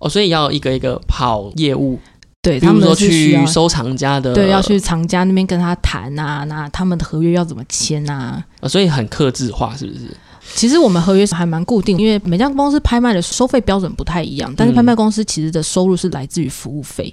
[0.00, 2.00] 哦，所以要一个一个跑业务，
[2.40, 8.44] 对他们说去收藏家的，对要去藏家那边跟他谈啊，那他们的合约要怎么签啊？
[8.58, 10.16] 呃，所以很克制化，是不是？
[10.54, 17.12] 其实我们合约还蛮固定，因为每家公司拍卖的收费标准不太一样，但是嗯拍卖公司其实的收入是来自于服务费，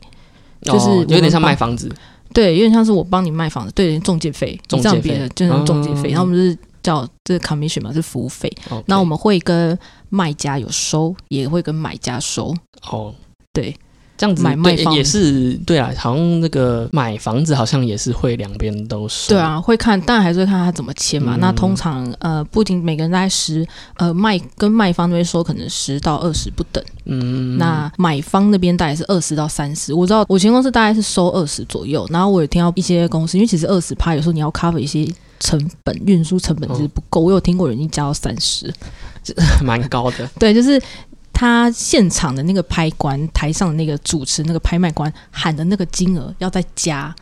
[0.62, 1.90] 就是哦有点像卖房子，
[2.34, 6.12] 对，有点像是我帮你卖房子，对，中介费，中介费你这样别的就是中介费，嗯。
[6.12, 8.52] 然后我们是叫这个 commission 嘛，是服务费。
[8.86, 9.78] 那我们会跟
[10.10, 12.54] 卖家有收，也会跟买家收。
[12.90, 13.14] 哦，
[13.54, 13.76] 对，
[14.20, 21.38] 这样子买卖方也是对啊，好像那个买房子好像也是会两边都收，对，啊，会看，但还是会看他怎么签嘛。
[21.38, 29.94] 嗯那通常呃，不仅每个人大概十呃卖跟卖方那边收可能十到二十不等，嗯，那买方那边大概是二十到三十。
[29.94, 35.08] 我知道我前公司大概是收二十左右，然后我有听到一些公司，因为其实二十趴有时候你要 cover 一些
[35.40, 37.22] 成本，运输成本其实不够。
[37.22, 38.70] 我有听过人已经加到三十，
[39.64, 40.82] 蛮高的，对，就是。
[41.40, 47.16] 他现场的那个拍官，台上的那个主持那个拍卖官喊的那个金额，要再加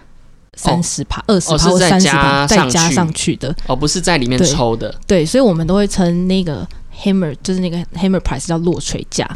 [0.55, 3.55] 三十趴、二十趴或三十趴，加再加上去的。
[3.67, 6.67] 哦，不是在里面抽的，对，所以我们都会称那个
[6.99, 9.29] hammer，就是那个 hammer price 叫落锤价。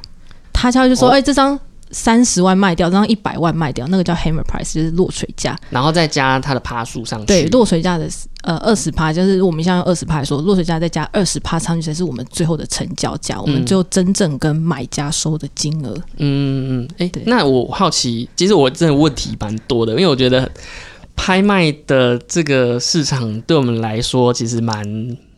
[0.52, 1.60] 他就说，哦哎、这张
[1.92, 5.58] 三十万卖掉，然后一百万卖掉，那个叫 hammer price，就是落锤价。
[5.70, 8.10] 然后再加它的趴数上去，对，落锤价的
[8.44, 15.94] 呃二十趴，就是我们现在用二十趴来说，落锤价再加二十趴上去才是我们最后的成交价，我们最后真正跟买家收的金额。
[16.18, 20.50] 嗯嗯，哎、对那我好奇，其实我真的问题蛮多的，因为我觉得
[21.16, 24.84] 拍卖的这个市场对我们来说其实蛮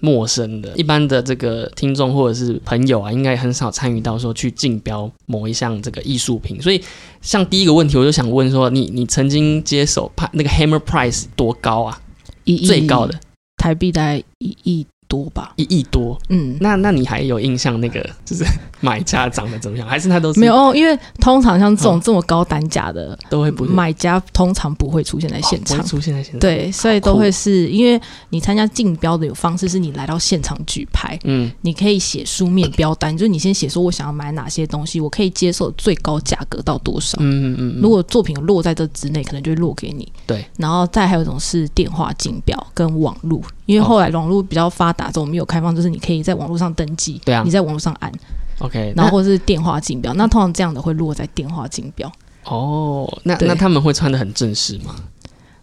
[0.04, 0.70] 陌生的。
[0.76, 6.62] 一般的这个听众或者是朋友啊，应该很少参与到说去竞标某一项这个艺术品。
[6.62, 6.84] 所以，
[7.22, 12.02] 像第一个问题，我就想问说，你你曾经接手拍那个 Hammer Price 多高啊？
[12.44, 13.18] 一亿最高的
[13.56, 15.54] 台币大概一亿多吧。
[15.56, 16.20] 一亿多。
[16.28, 18.44] 嗯，那那你还有印象那个就是
[18.84, 19.88] 买家长得怎么样？
[19.90, 25.84] 还是他都是没有哦，因为通常像这种嗯这么高单价的都会不买家，通常不会出现在现场。
[25.86, 26.40] 出现在现场？
[26.40, 37.18] 对，所以都会是因为你参加竞标的有方式是你来到现场举牌，嗯你可以写书面标单，就是你先写说我想要买哪些东西，我可以接受最高价格到多少。
[37.22, 40.12] 嗯嗯嗯，如果作品落在这之内，可能就会落给你。
[40.28, 48.12] 对，然后再还有一种是电话竞标跟网络，因为后来网络比较发达之后，我们有开放，就是你可以在网络上登记，对啊你在网络上按，
[48.60, 50.14] OK，然后或是电话竞标。
[50.14, 52.12] 那通常这样的会落在电话竞标。
[52.46, 54.96] 哦，那那他们会穿的很正式吗？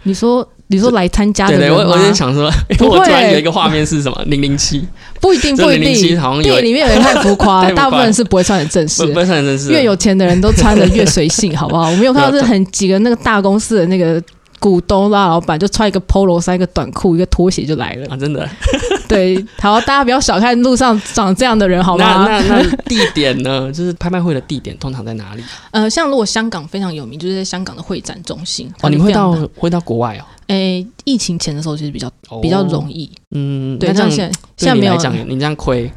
[0.03, 4.19] 你说你说来参加的对对，我人吗我在想说， 不会我突然有一个画面是什么？
[4.29, 4.83] 零零七，
[5.21, 9.13] 不一定不一007定，好像有电影里面有人太浮夸 大部分人是不会穿很正式不。
[9.13, 11.91] 会穿很正式，越有钱的人都穿的越随性，好不好？
[11.91, 14.23] 我们有看到 是很几个那个大公司的那个
[14.61, 18.07] 股东啦、老板，就穿一个 polo 衫、一个短裤、一个拖鞋就来了。
[18.09, 18.49] 啊，真的。
[19.09, 22.27] 对， 好，大家不要小看路上长这样的人，好那吗？
[22.29, 23.73] 那 那地点呢？
[23.73, 25.43] 就是拍卖会的地点通常在哪里？
[25.73, 28.71] 呃，像如果香港非常有名，就是在香港的会展中心。
[28.83, 29.33] 哦，你们会到？
[29.57, 30.23] 会到国外哦？
[30.49, 33.11] 诶，疫情前的时候其实比较哦比较容易。
[33.31, 35.91] 嗯，对，那这样像现在现在没有讲，你这样亏，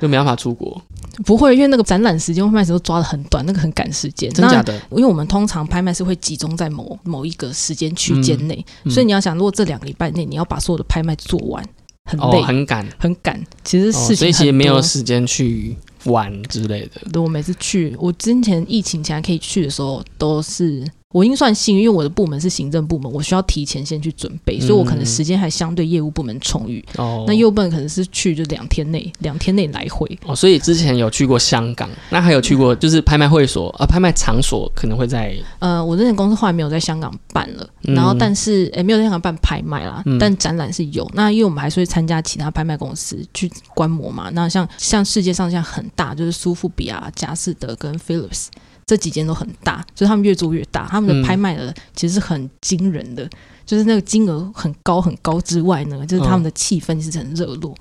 [0.00, 0.80] 就没办法出国，
[1.24, 4.30] 不会，因为那个展览时间、拍卖时间都抓的很短，那个很赶时间。
[4.36, 4.74] 那真假的？
[4.90, 11.64] 因为我们通常拍卖是会集中在某某一个时间区间内，嗯所以你要想，如果这两个礼拜内你要把所有的拍卖做完，
[12.10, 13.40] 很累，哦，很赶，很赶。
[13.62, 14.80] 其实哦事情、所以其实没有。
[14.82, 17.02] 时间去玩之类的。
[17.12, 26.84] 对我每次去，我之前疫情前可以去的时候，都是我已经算幸运，因为我的部门是行政部门，我需要提前先去准备，所以我可能时间还相对业务部门充裕。
[26.96, 30.06] 哦，那业务部门可能是去就两天内，两天内来回。
[30.24, 41.10] 哦，所以之前有去过香港，那还有去过就是拍卖会所啊，拍卖场所可能会在呃，我之前公司后来没有在香港办了，嗯然后但是诶、没有在香港办拍卖啦，嗯但展览是有。
[41.14, 44.30] 那因为我们还是会参加其他拍卖公司去观摩嘛。
[44.32, 48.46] 那像像世界上现在很大，就是苏富比啊、佳士得跟 Philips
[48.90, 53.30] 这几间都很大，就是他们越做越大，他们嗯的拍卖的其实是很惊人的，
[53.64, 57.72] 就是那个金额很高很高之外呢，就是他们的气氛是很热络。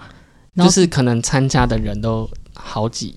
[0.53, 3.15] 然后就是可能参加的人都好几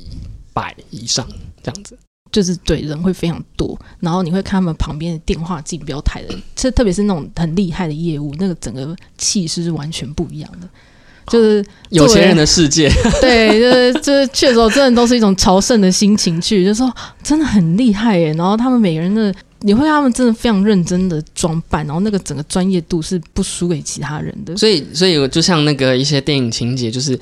[0.55, 1.29] 百以上
[1.63, 1.99] 这样子。
[2.31, 10.67] 就是对人会非常多，然后你会看他们旁边的电话竞标台的，这特别是那种很厉害的业务，那个整个气势是完全不一样的。
[11.27, 18.33] 就是有钱人的世界， 对，就是就是去的时候，真的都是一种朝圣的心情去，就说真的很厉害耶。
[18.35, 24.57] 然后他们每个人的，你会看他们真的非常认真的装扮，然后那个整个专业度是不输给其他人的。
[24.57, 27.19] 所以所以我就像那个一些电影情节，就是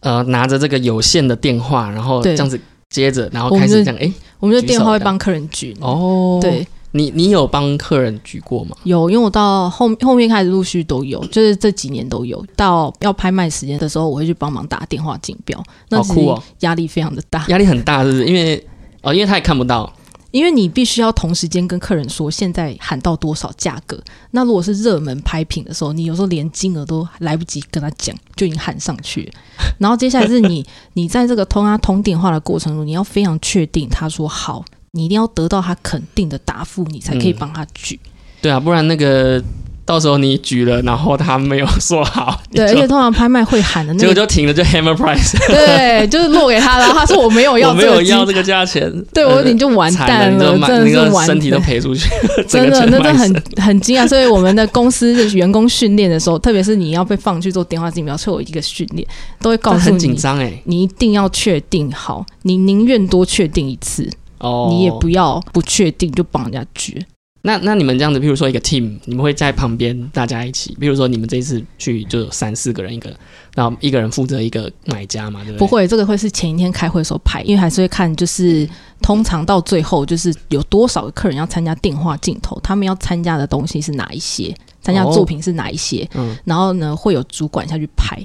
[0.00, 2.58] 呃拿着这个有线的电话，然后这样子
[2.90, 8.76] 接着，然后开始这样哎、我们的电话会帮客人举，哦，对，你你有帮客人举过吗？
[8.84, 12.44] 有，因为我到后后面开始陆续都有，就是这几年都有。
[12.54, 18.26] 到要拍卖时间的时候，我会去帮忙打电话竞标，那酷哦压力非常的大，压力很大，是不是？
[18.26, 18.64] 因为
[19.02, 19.92] 哦，因为他也看不到，
[20.30, 24.00] 因为你必须要同时间跟客人说现在喊到多少价格。
[24.30, 29.32] 那如果是热门拍品的时候，你有时候连金额都来不及跟他讲，就已经喊上去了。
[29.78, 37.98] 然后接下来是你你在这个通啊通电话的过程中，你要非常确定他说好，你一定要得到他肯定的答复，你才可以嗯帮他举。
[38.40, 39.42] 对啊，不然那个
[39.86, 51.58] 到时候你举了，然后他没有说好， 对，而且通常拍卖会喊的那结果，就停了，就 hammer price， 对，就是落给他，然后他说我没有要 我没有要这个价钱，对我你就完蛋了，真的是完身体都。
[51.58, 52.08] 赔出去，
[52.46, 54.06] 真的，那真的很很惊讶。
[54.06, 59.06] 所以我们的公司的员工训练的时候，特别是你要被放去做电话竞标，是有一个训练，
[59.40, 60.52] 都会告诉你，张哎。
[60.64, 64.06] 你一定要确定好，你宁愿多确定一次，
[64.44, 67.04] 哦，你也不要不确定就帮人家决。
[67.46, 73.14] 那那你们这样子，比如说一个 team，你们会在旁边大家一起，比如说你们这一次去就有三四个人一个，
[73.54, 75.58] 然后一个人负责一个买家嘛，对不对？
[75.58, 78.66] 不会，这个会是前一天开会的时候排，因为还是会看，就是
[79.02, 88.18] 通常到最后就是有多少个客人要参加电话镜头，他们要参加的东西是哪一些，参加哦作品是哪一些，嗯，然后呢会有主管下去排，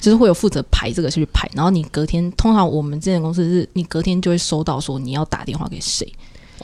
[0.00, 6.10] 就是会有负责排这个去排，然后你隔天通常我们这间公司是你隔天就会收到说你要打电话给谁，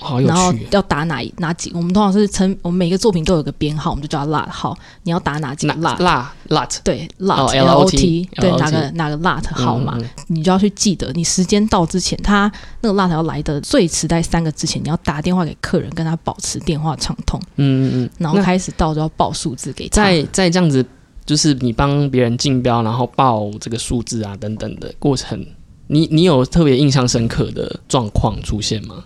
[0.01, 0.53] 好有然后。
[0.70, 6.03] 要打哪哪几，我们通常是称我们每个作品都有个编号，我们就叫它 lot 号，你要打哪几个 lot。
[6.03, 9.96] 辣 lot 对 lot、哦 L O LOT 对哪个哪个 lot 号码，
[10.27, 18.11] 你就要去记得，你时间到之前，他那个辣条来的最迟在三个之前，你要打电话给客人，跟他保持电话畅通，嗯嗯嗯。
[18.18, 20.03] 然后开始到就要报数字给他。
[20.03, 20.85] 在在这样子，
[21.26, 25.44] 就是你帮别人竞标，然后报这个数字啊等等的过程，
[25.88, 29.04] 你你有特别印象深刻的状况出现吗？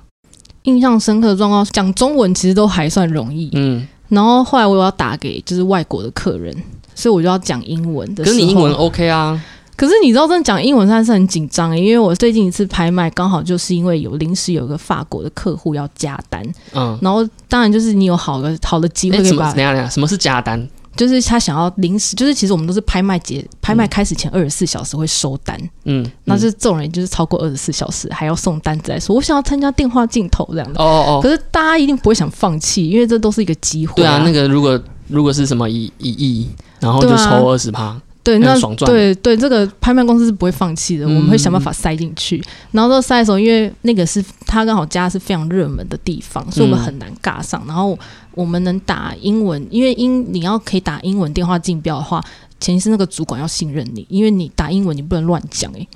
[0.64, 3.48] 印象深刻的状况，讲中文其实都还算容易。
[3.54, 6.54] 嗯，然后后来我要打给就是外国的客人，
[6.94, 8.22] 所以我就要讲英文的。
[8.22, 9.42] 可是你英文 OK 啊？
[9.74, 16.98] 可是你知道，真的讲英文算是很紧张诶，因为我最近一次拍卖刚好就是因为有临时有一个法国的客户要加单，嗯。
[17.00, 19.16] 然后当然就是你有好的好的机会？
[19.16, 20.68] 可以把等一下等下，什么是加单？
[21.00, 30.78] 就是他想要临时，就是其实我们都是拍卖节，拍卖开始前二十四小时会收单，嗯，那是这种人就是超过二十四小时还要送单子来说，我想要参加电话镜头这样的。
[30.78, 38.90] 哦哦哦，可是大家一定不会想放弃，因为这都是一个机会、对啊，那个个如果如果是什么一一亿，然后就抽二十趴，对，那很爽赚。
[38.90, 42.42] 对对，这个拍卖公司是不会放弃的，嗯我们会想办法塞进去。
[42.70, 46.84] 然后到塞的时候，因为那个是他刚好家是非常热门的地方，所以我们嗯。
[46.84, 47.62] 很难尬上。
[47.66, 47.98] 然后
[48.34, 52.22] 我们能打英文，因为英你要可以打英文电话竞标的话，
[52.60, 55.88] 前提是那个主管要信任你，因为你打英文你不能乱讲诶、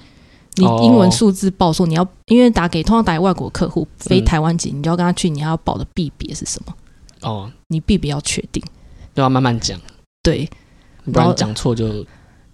[0.57, 0.81] 你哦。
[0.83, 6.75] 英文数字报说你要，因为打给通常打给外国客户，非嗯台湾籍，你就要跟他去，你还要报的币别是什么？
[7.21, 8.63] 哦，你币别要确定，
[9.15, 9.79] 都要慢慢讲，
[10.23, 10.49] 对
[11.13, 12.05] 不然讲错就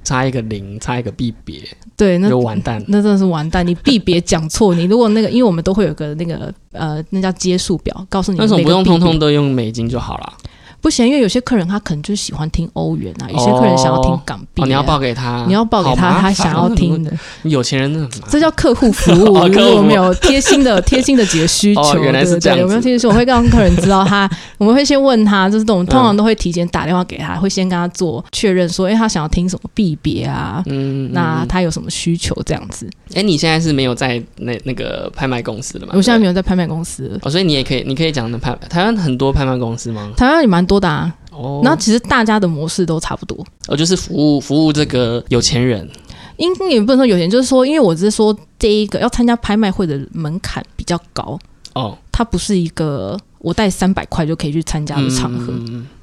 [0.02, 1.60] 差一个零，差一个币别
[1.96, 2.82] 对，那就完蛋。
[2.88, 3.66] 那真的是完蛋！
[3.66, 10.32] 你币别讲错，你如果那个，因为我们都会有个那个呃，那叫接数表，告诉你那为什么不用通通都用美金就好了？
[10.80, 17.12] 不行，因为有些客人他可能就喜欢听欧元啊，有些客人想要听港币、啊哦，你要报给他，你要报给他他想要听的，
[17.42, 19.34] 有钱人这叫客户服务。
[19.36, 23.10] 哦客户服务如果我们有贴心的 贴心的几个需求，哦原来是对对对，这样有没有贴心？
[23.10, 30.62] 我会告诉客人知道他， 我们会先问他，就是我们通常都会提前打电话给他，会先跟他做确认，说，哎，他想要听什么币别啊？
[30.66, 32.34] 嗯，那嗯他有什么需求？
[32.46, 35.92] 这样子，哎，你现在是没有在那那个拍卖公司的吗？
[35.94, 36.30] 我现在没有。
[36.30, 40.12] 有在拍卖公司了，哦，所以你也可以，你可以讲的拍台湾很多拍卖公司吗？
[40.16, 41.12] 台湾也蛮多的啊。
[41.32, 43.36] 哦，然后其实大家的模式都差不多，
[43.68, 45.88] 哦，就是服务服务这个有钱人，
[46.36, 51.38] 因也不能说有钱，就是说，因为我只是说这一个要参加拍卖会的门槛比较高，
[51.74, 55.52] 哦，它不是一个我带三百块就可以去参加的场合。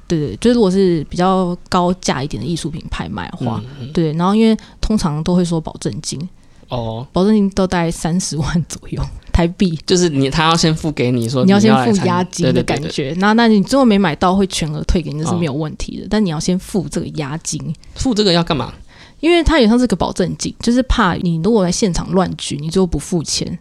[0.08, 6.18] 对对，就是如果是比较高价一点的艺术品拍卖的话，对，然后因为通常都会说保证金，
[6.68, 9.02] 哦，保证金都大概三十万左右
[9.32, 9.78] 台币。
[9.86, 16.06] 就是你他要先付给你说你要先付押金的感觉，那那你最后没买到会全额退给你，那是哦没有问题的。
[16.10, 18.72] 但你要先付这个押金，付这个要干嘛？
[19.20, 23.58] 因为它也像是个保证金，就是怕你如果来现场乱举，你最后不付钱，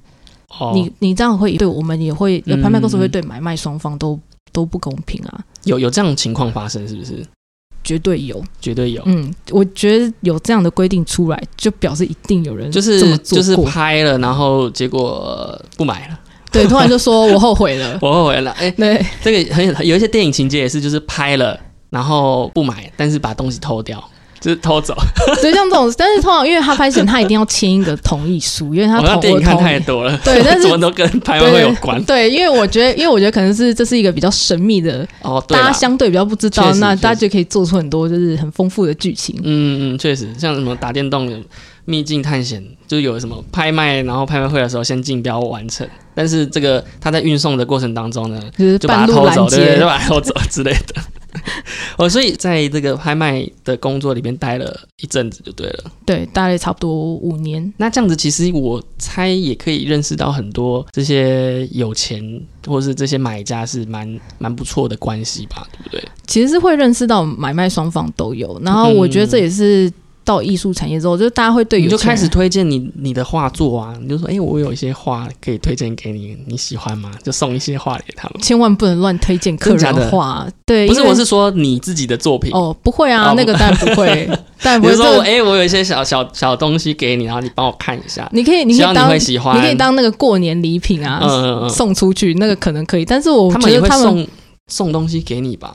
[0.60, 4.20] 哦，你你这样会对我们也会，嗯拍卖公司会对买卖双方都
[4.52, 7.26] 都不公平啊，有有这样的情况发生是不是？
[7.88, 8.44] 绝对有。
[8.60, 16.20] 绝对有，嗯，我觉得有这样的规定出来，就表示一定有人就是就是拍了，然后结果不买了，
[16.52, 17.98] 对，突然就说我后悔了。
[18.04, 18.52] 我后悔了。
[18.52, 21.58] 哎，对，这个很有一些电影情节也是，就是拍了
[21.90, 24.04] 然后不买，但是把东西偷掉，
[24.40, 24.96] 就是偷走。
[25.42, 32.02] 对，像这种，但是通常因为他拍前他一定要签一个同意书，因为他我同影看太多了，对但是 什么都跟拍卖会有关。
[32.04, 39.36] 对，因为我觉得，因为我觉得可能是这是一个比较神秘的，哦，大家相对比较不知道那大家就可以做出很多就是很丰富的剧情。
[39.44, 41.44] 嗯嗯，确实，像什么打电动、
[41.86, 48.42] 秘境探险，就有什么拍卖，然后拍卖会的时候先竞标完成，但是这个他在运送的过程当中呢，
[48.78, 51.02] 就把半路拦它偷走，对对，截就，把它偷走之类的。
[51.98, 55.92] 哦，所以在这个拍卖的工作里面待了一阵子就对了。
[56.06, 57.74] 对，大概差不多五年。
[57.78, 62.24] 那这样子，其实我猜也可以认识到很多这些有钱
[62.66, 66.04] 或是这些买家是蛮蛮不错的关系吧，对不对？
[66.26, 69.92] 其实是会认识到买卖双方都有，然后我觉得这也是
[70.28, 77.10] 到艺术产业之后，就是大家会对你就开始推荐你你的画作啊，你就说，哎、我有一些画可以推荐给你，你喜欢吗？
[77.24, 78.42] 就送一些画给他们。
[78.42, 82.52] 千万不能乱推荐客人的人画，对，不是，我是说你自己的作品。
[82.54, 84.30] 哦，不会啊，哦那个当然不会，
[84.62, 89.56] 当然比如说我哎、我有一些小小小东西给你，然后你帮我看一下，你可以，你希望你可以当，会喜欢。
[89.56, 93.06] 你可以当那个过年礼品啊，嗯嗯嗯，送出去，那个可能可以。
[93.06, 94.28] 但是我他们会觉得他们送
[94.68, 95.74] 送东西给你吧？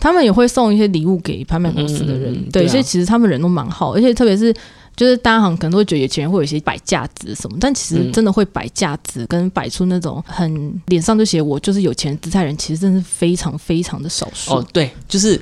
[0.00, 4.52] 他们也会送一些礼物给拍卖公司的人，对，嗯嗯嗯对啊所以其实他们人都蛮好，而且特别是
[4.96, 14.54] 就是大家好像可能都会觉得有钱人会有一些摆架子什么，但其实嗯真的会摆架子跟摆出那种很脸上就写我就是有钱人姿态人，其实真的是非常非常的少数。
[14.54, 15.40] 哦，对，就是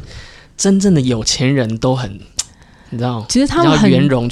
[0.56, 2.20] 真正的有钱人都很，
[2.90, 4.28] 你知道，其实他们很圆融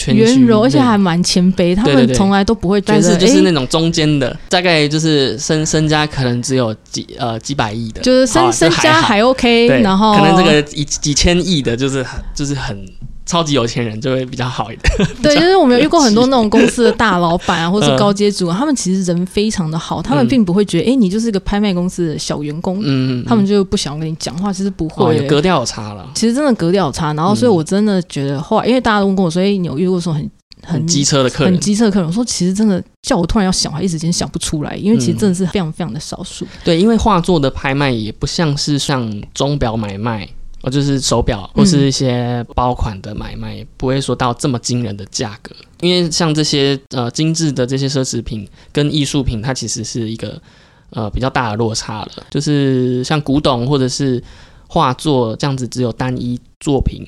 [0.63, 12.85] 而且还蛮谦卑，他们从来都不会觉得，但是就是那种中间的，大概就是身身家可能只有几呃几百亿的，就是身好身家还 OK，然后可能这个几几千亿的，就是很就是很
[13.27, 15.09] 超级有钱人就会比较好一点。
[15.21, 27.13] 对，就是我们有遇过很多那种公司的大老板啊，或是嗯高阶主管，他们其实人非常的好，他们嗯并不会觉得，哎、你就是一个拍卖公司的小员工，嗯，他们就不想跟你讲话，其实不哦会、有格调有差了，其实真的格调有差。
[27.15, 30.31] 然后，所以嗯我真的觉得后来，因为大家都问过我说，哎、你有遇过说很
[30.63, 31.61] 很机车的客人很人。
[31.61, 32.09] 机车的客人？
[32.09, 36.47] 我说其实真的叫我突然要想，我还一时间想不出来，因为其实嗯真的是非常非常的少数。
[36.63, 40.29] 对，因为画作的拍卖也不像是像钟表买卖。
[40.67, 45.55] 哦，就是手表或是一些包款的买卖，也不会说到这么惊人的价格。
[45.81, 50.43] 因为像这些呃精致的这些奢侈品跟艺术品，它其实是一个
[50.91, 52.27] 呃比较大的落差了。
[52.31, 54.21] 就是像古董或者是
[54.67, 57.07] 画作这样子，只有单一作品，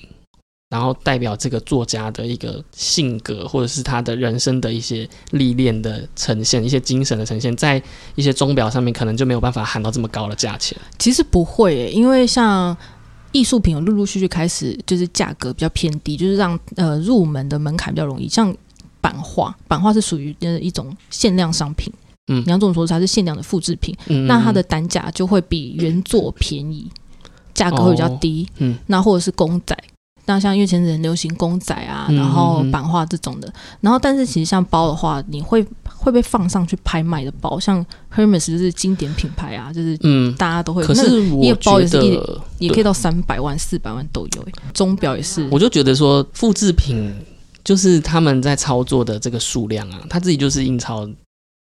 [0.71, 7.83] 然后代表这个作家的一个性格，或者是他的人生的一些历练的呈现，一些精神的呈现，在
[8.15, 10.79] 一些钟表上面可能就没有办法喊到这么高的价钱。
[10.97, 12.77] 其实不会耶、因为像
[13.33, 18.29] 艺术品有陆陆续续开始，就是价格比较偏低，就是让呃入门的门槛比较容易。
[18.29, 18.55] 像
[19.01, 21.93] 版画，版画是属于呃一种限量商品，
[22.29, 26.91] 嗯你要这么说，它是限量的复制品，嗯，那它的单价就会比原作便宜，
[27.55, 28.49] 价格会比较低。
[28.59, 29.77] 嗯那或者是公仔。
[30.29, 40.85] 那像因为前阵很流行公仔啊，嗯然后版画这种的，然后但是其实像包的话，你会会被放上去拍卖的包，像 Hermes 就是经典品牌啊，就是嗯，大家都会。
[40.85, 44.53] 可那个是我包觉也是也可以到三百万、四百万都有、欸。
[44.75, 47.11] 钟表也是，我就觉得说复制品
[47.65, 51.09] 就是他们在操作的这个数量啊，他自己就是印钞，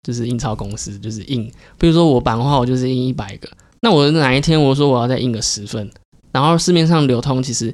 [0.03, 3.49] 就是印钞公司就是印，比如说我版画我就是印一百个，
[3.79, 5.89] 那我哪一天我说我要再印个十份，
[6.31, 7.73] 然后市面上流通其实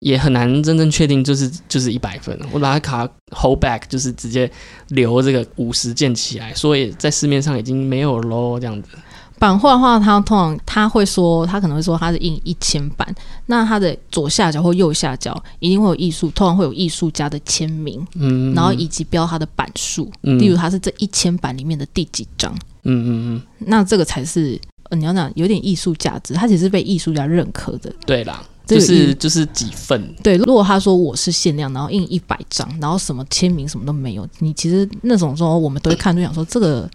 [0.00, 2.38] 也很难真正确定就是就是一百分。
[2.52, 4.50] 我把它卡 hold back，就是直接
[4.88, 8.88] 留这个五十件起来，所以在市面上已经没有喽，这样子。
[9.38, 13.14] 版画的话，它通常他会说，他可能会说他是印一千版，
[13.46, 24.58] 那它的左下角或右下角一定会有艺术，通常会有艺术家的签名，嗯，然后以及标他的版数，嗯例如他是这一千版里面的第几张，嗯嗯嗯，那这个才是。
[24.90, 27.90] 呃你要讲有点艺术价值，它其实是被艺术家认可的。
[28.04, 36.88] 对啦，就是就是几份，对，如果他说我是限量，然后印一百张，然后什么签名什么都没有，你其实那种时候我们都会看，就想说这个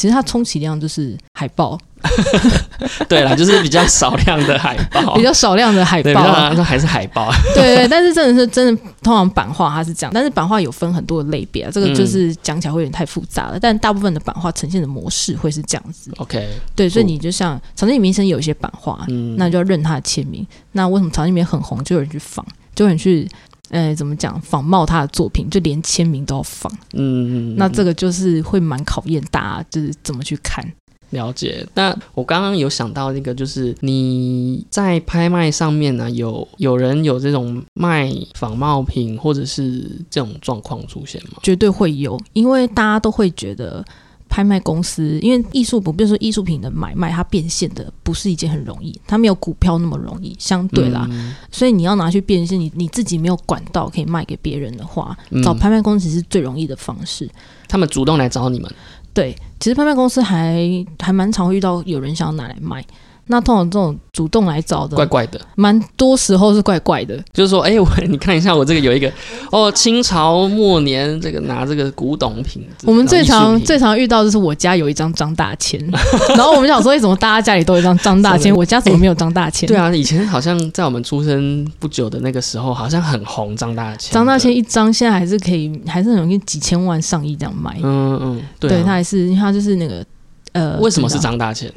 [0.00, 1.78] 其实它充其量就是海报，
[3.06, 13.58] 对啦，就是比较少量的海报，比较少量的海报较，说还是海报，对对，但是真的是真的，通常版画它是这样，但是版画有分很多的类别啊，这个就是讲起来会有点太复杂了。
[13.60, 20.46] 但大部分的版画呈现的模式会是这样子，OK，对，所以你就像长津名生有一些版画，嗯，那就要认他的签名。
[20.72, 22.42] 那为什么长津名很红，就有人去仿，
[22.74, 23.28] 就有人去。
[23.70, 24.40] 呃，怎么讲？
[24.40, 26.72] 仿冒他的作品，就连签名都要仿。
[26.92, 30.64] 嗯，嗯那这个就是会蛮考验大家，就是怎么去看。
[31.10, 31.66] 了解。
[31.74, 41.38] 那我刚刚有想到一个，就是你在拍卖上面呢、有有人有这种卖仿冒品或者是这种状况出现吗？
[41.42, 43.84] 绝对会有，因为大家都会觉得
[44.30, 57.28] 拍卖公司，因为艺术不，比如说艺术品的买卖，它变现的不是一件很容易，它没有股票那么容易，相对啦，嗯所以你要拿去变现，你你自己没有管道可以卖给别人的话，嗯找拍卖公司是最容易的方式。
[57.68, 58.72] 他们主动来找你们，
[59.12, 60.64] 对，其实拍卖公司还
[61.00, 62.84] 还蛮常会遇到有人想要拿来卖。
[63.30, 65.40] 那通常这种主动来找的，怪怪的。
[65.54, 67.16] 蛮多时候是怪怪的。
[67.32, 69.10] 就是说，哎、我 你看一下，我这个有一个
[69.50, 75.80] 哦，清朝末年这个拿这个古董品，我们最常最常遇到就是我家有一张张大千，
[76.36, 79.66] 然后我们想说，为什么大家家里都有一张张大千， 我家怎么没有张大千？
[79.68, 87.78] 对啊，以前好像在我们出生不久的那个时候，好像很红张大千，张大千，一张现在还是可以，还是很容易几千万上亿这样卖。
[87.82, 90.04] 嗯嗯，对他还是因为他就是那个
[90.52, 91.18] 呃，为什么是？
[91.20, 91.72] 张大千？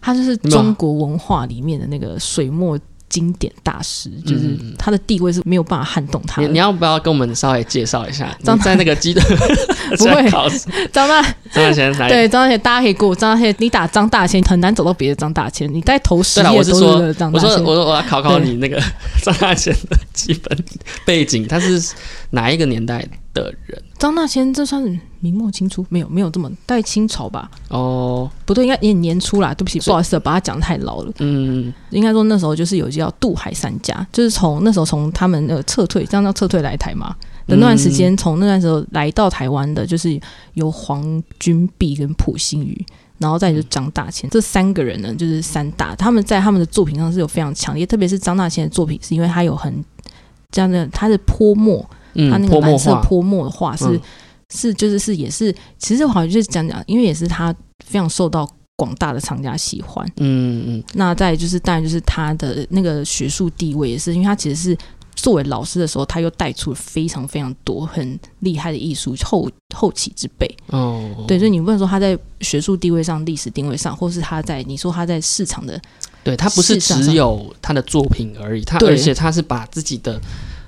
[0.00, 2.78] 他就是中国文化里面的那个水墨
[3.08, 4.74] 经典大师，就是嗯。
[4.78, 6.46] 他的地位是没有办法撼动他的。
[6.46, 8.36] 你你要不要跟我们稍微介绍一下？
[8.44, 9.20] 张在那个基的
[9.96, 10.30] 不会。
[10.92, 17.48] 张大张大千来，对张大千，大家可以过张大千，你打张大千很难找到别的张大千，你在头十对了，页都我是说是张大千。
[17.50, 18.80] 我说我说我要考考你那个
[19.22, 20.64] 张大千的基本
[21.06, 21.94] 背景，他是
[22.30, 23.08] 哪一个年代的
[23.66, 23.82] 人？
[23.98, 27.50] 张大千这算是明末清初，没有没有这么大概清朝吧？
[27.68, 29.52] 哦，不对，应该也年初啦。
[29.54, 31.12] 对不起，不好意思，把他讲得太老了。
[31.18, 37.14] 嗯，应该说那时候就是有叫渡海三家，就是从那时候从他们呃撤退，这样叫撤退来台嘛
[37.46, 40.20] 的那段时间，从那段时候来到台湾的，就是
[40.54, 42.86] 由黄君璧跟普心宇，
[43.18, 49.84] 然后再就是张大千，这三个人呢就是三大，他们在他们的作品上是有非常强烈，特别是张大千的作品，是因为他有很
[50.50, 51.84] 这样的他的泼墨，
[52.18, 54.00] 嗯，他那个蓝色泼墨的画是、嗯
[54.50, 57.54] 是就是是也是，其实好像就是讲讲，因为也是他
[57.84, 60.06] 非常受到广大的厂家喜欢。
[60.16, 64.78] 嗯嗯那再就是，当然就是他的那个学术地位也是，因为他其实是
[65.14, 70.50] 作为老师的时候，他又带出了非常非常多很厉害的艺术后后起之辈。
[70.68, 75.78] 哦，对，所以你不能说他在学术地位上、历史定位上，或是他在你说他在市场的
[76.24, 80.18] 对他不是只有他的作品而已，他而且他是把自己的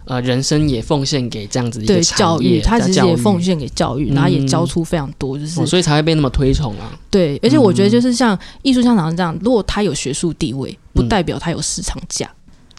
[0.04, 4.14] 呃人生也奉献给这样子一个对产教育，业他其实也奉献给教育，嗯。
[4.14, 6.92] 然后也教出非常多，就是哦所以才会被那么推崇啊。
[7.10, 7.90] 对，而且我觉得嗯。
[7.90, 12.28] 就是像艺术香港这样，如果他有学术地位，不嗯代表他有市场价，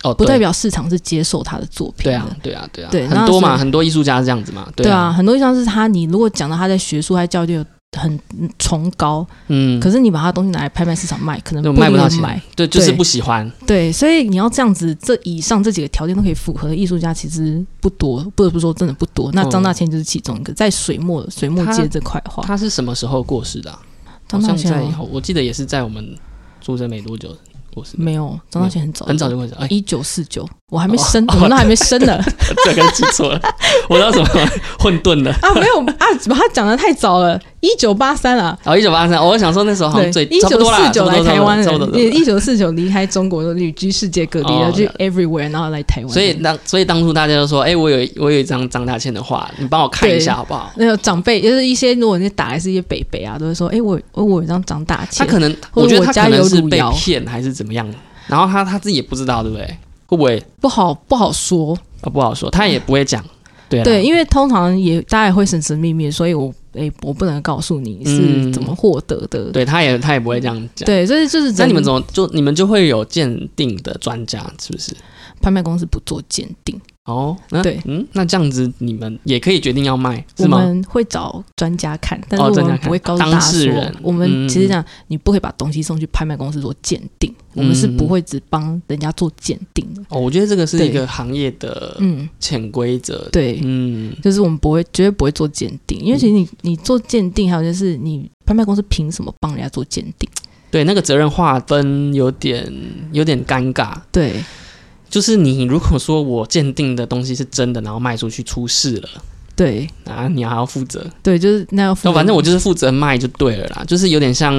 [0.03, 2.11] 哦，不代表市场是接受他的作品。
[2.11, 2.11] 的。
[2.11, 7.65] 对啊，对啊，对啊，对很多嘛，很多艺术家是这样子嘛，对啊，啊，很多像是他，你如果讲到他在学术还教育有
[7.99, 8.19] 很
[8.57, 12.41] 崇高，嗯，可是你把他东西拿来拍卖市场卖，可能卖不到钱。
[12.55, 19.29] 对，就是不喜欢，对，所以你要这样子，这以上这几个条件都可以符合的艺术家，其实不多，不得不说真的不多。
[19.33, 23.79] 那张大千就是其中一个，在水墨水墨界这块的话，他是什么时候过世的啊？
[24.05, 26.17] 好张大像千我记得也是在我们
[26.61, 27.35] 出生没多久
[27.73, 29.53] 过世，没有，张大千很早，很早就过世。
[29.55, 32.17] 哎，一九四九，我还没哦生，我们都还没生呢。
[32.63, 33.41] 这个记错了，
[33.89, 34.25] 我知道什么
[34.79, 35.29] 混沌的。
[35.43, 37.37] 啊，没有啊，怎么他讲的太早了？
[37.59, 46.09] 一九八三啊，哦，一九八三，我想说那时候好像最，一九四九来台湾差不多差不多差不多一九四九离开中国，旅居世界各地，哦然后去 everywhere，然后来台湾。
[46.09, 50.71] 所以当所以当初大家都说，哎、我有我有一张张大千的画，你帮我看一下好不好？
[50.77, 57.85] 那个长辈，就是一些如果你打来是一些北北啊，都会说，哎、我我我有一张张大千，他可能，我觉得他可能是被骗还是怎么样，
[58.27, 59.67] 然后他他自己也不知道，对不对？
[60.11, 60.45] 会不会？
[60.59, 61.73] 不好不好说。
[62.01, 63.23] 啊，不好说，他也不会讲。
[63.69, 69.51] 对啊对，因为通常也大家也会神神秘秘，所以我诶、我不能告诉你是嗯怎么获得的。
[69.51, 70.85] 对，他也他也不会这样讲。
[70.85, 74.93] 对，所以就是那你们怎么就你们就会有鉴定的专家，是不是？
[75.41, 80.59] 拍卖公司不做鉴定，哦，那对嗯，那这样子你们也可以决定要卖，我是吗？
[80.59, 90.01] 们会找专家看，但是我们不会告诉大当，事人我们嗯其实讲你不会把东西送去拍卖公司做鉴定，我们是嗯不会只帮人家做鉴定的。
[90.09, 93.27] 哦，我觉得这个是一个行业的嗯，潜规则。
[93.31, 100.29] 对，嗯，就是我们不会绝对不会做鉴定，因为其实你你做鉴定，还有就是你拍卖公司凭什么帮人家做鉴定？
[100.69, 102.71] 对，那个责任划分有点
[103.11, 103.93] 有点尴尬。
[104.11, 104.35] 对
[105.11, 109.09] 就是你如果说我鉴定的东西是真的，然后卖出去出事了，
[109.55, 109.87] 对。
[110.05, 111.05] 啊，你还要负责。
[111.23, 112.09] 对，就是那要负责。
[112.09, 114.53] 那反正我就是负责卖就对了啦，就是有点像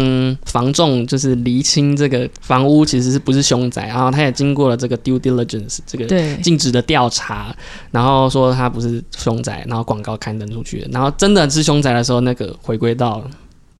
[0.47, 6.37] 房仲，就是厘清这个房屋其实是不是凶宅，然后他也经过了这个 due diligence 这个对。
[6.39, 7.55] 尽职的调查，
[7.91, 13.23] 然后说他不是凶宅，然后广告刊登出去，然后真的是凶宅的时候，那个回归到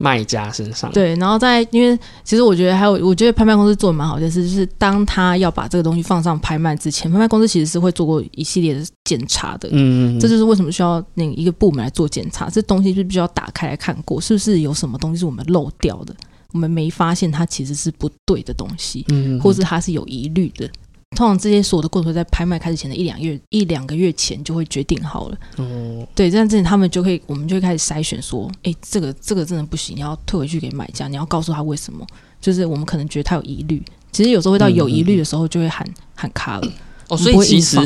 [0.03, 9.69] 卖家身上。，对，然后在因为其实我觉得还有，我觉得拍卖公司做的蛮好的事，就是当他要把这个东西放上拍卖之前，拍卖公司其实是会做过一系列的检查的。
[9.71, 16.13] 嗯，这就是为什么需要那一个部门来做检查，这东西是必须要打开来看过，是不是有什么东西是我们漏掉的，
[16.53, 20.69] 我们没发现它其实是不对的东西，嗯，或是它是有疑虑的。
[21.15, 25.39] 通常这些所有的过程在拍卖开始前的一两月一两个月前就会决定好了。
[25.57, 32.07] 哦，对，这样子他们就可以，我们就会开始筛选说，哎，这个这个真的不行，你要退回去给买家，你要告诉他为什么。
[32.41, 35.87] 就是我们可能觉得他有疑虑，其实有时候会到有疑虑的时候，就会喊、
[36.17, 36.73] 喊卡了。
[37.09, 37.79] 哦，所以其实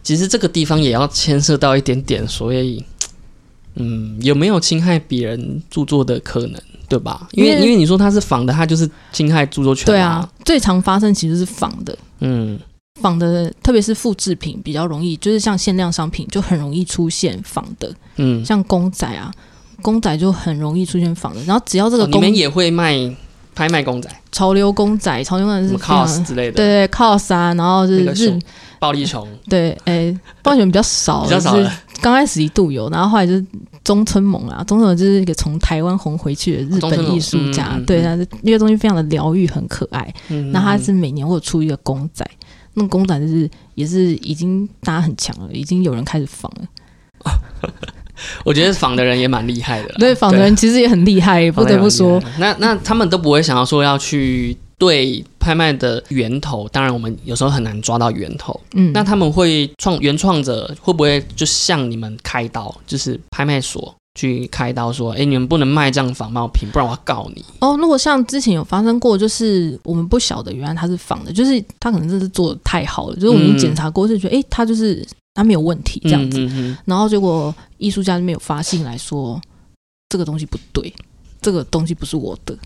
[0.00, 2.84] 其实这个地方也要牵涉到一点点，所以
[3.74, 7.26] 嗯，有没有侵害别人著作的可能，对吧？
[7.32, 12.58] 因为因为因为你说它是仿的，它就是侵害著作权、对啊，，最常发生其实是仿的，嗯。
[13.02, 19.30] 仿的，特别是复制品比较容易，就是像限量商品就很容易出现仿的，嗯，像公仔啊，
[19.82, 21.44] 公仔就很容易出现仿的。
[21.44, 22.96] 然后只要这个你们也会卖
[23.54, 28.42] 拍卖公仔，潮流公仔，潮流公仔是 cos 之类的，对对 cos 啊，然后是日、那个熊
[28.78, 29.28] 暴力熊。
[29.46, 33.44] 对，哎，暴力虫比较少，比较少了，刚开始一度有，然后后来就是
[33.86, 37.86] 中村萌啊，中村萌就是一个从台湾红回去的日本艺术家，嗯嗯嗯。
[37.86, 40.12] 对，那那个东西非常的疗愈，很可爱。
[40.28, 42.28] 嗯那他是每年会有出一个公仔，
[42.74, 46.66] 那个公仔就是也是已经大家很强了，已经有人开始仿了。
[48.44, 52.20] 我觉得仿的人也蛮厉害的，对，仿的人其实也很厉害，不得不说。
[52.40, 67.44] 那那他们都不会想要说要去对拍卖的源头，当然我们有时候很难抓到源头，嗯，那他们会创原创者会不会就向你们开刀，就是拍卖所去开刀说，哎，你们不能卖这样仿冒品，不然我要告你。
[67.60, 76.78] 哦，如果像之前有发生过，就是我们不晓得原来他是仿的，就是他可能真是做的太好了，就是我们检查过，是觉得哎，他就是他没有问题这样子，嗯嗯。
[76.84, 79.40] 然后结果艺术家就没有发信来说
[80.08, 80.92] 这个东西不对，
[81.40, 82.56] 这个东西不是我的，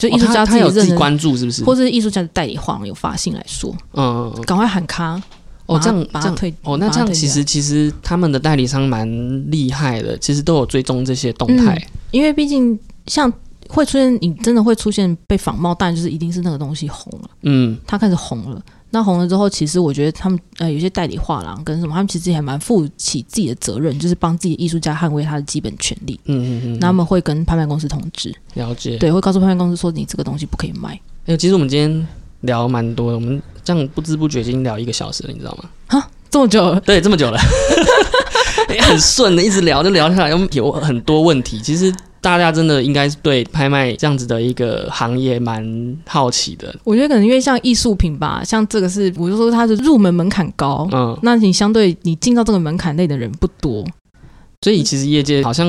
[0.00, 1.62] 就嗯艺术家自己自己，关注是不是？
[1.62, 5.20] 或者是艺术家的代理画廊有发信来说，嗯赶快喊卡，
[5.66, 9.06] 哦，这样这样把它退哦，那这样其实其实他们的代理商蛮
[9.50, 11.80] 厉害的，其实都有追踪这些动态。
[12.10, 12.76] 因为毕竟
[13.06, 13.30] 像
[13.68, 18.60] 会出现，你真的会出现被仿冒，但就是一定是那个东西红了，嗯它开始红了。
[18.90, 26.18] 那红了之后，其实我觉得他们呃有些代理画廊跟什么，他们其实还蛮负起自己的责任，就是帮自己的艺术家捍卫他的基本权利。
[26.24, 28.96] 嗯嗯嗯，那他们会跟拍卖公司通知，了解。
[28.98, 31.00] 对，会告诉拍卖公司说你这个东西不可以卖。
[31.26, 32.08] 哎，其实我们今天
[32.40, 35.70] 聊蛮多的，我们这样不知不觉已经聊一个小时了，你知道吗？
[35.86, 37.38] 哈这么久了，对，这么久了，
[38.68, 41.60] 哎很顺的，一直聊就聊下来，有有很多问题。
[41.60, 46.74] 其实大家真的应该是对拍卖这样子的一个行业蛮好奇的。
[46.84, 53.84] 我觉得可能因为像艺术品吧，像这个是，我就说它的入门门槛高，嗯，那你相对你进到这个门槛内的人不多，
[54.60, 55.66] 所以其实业界好像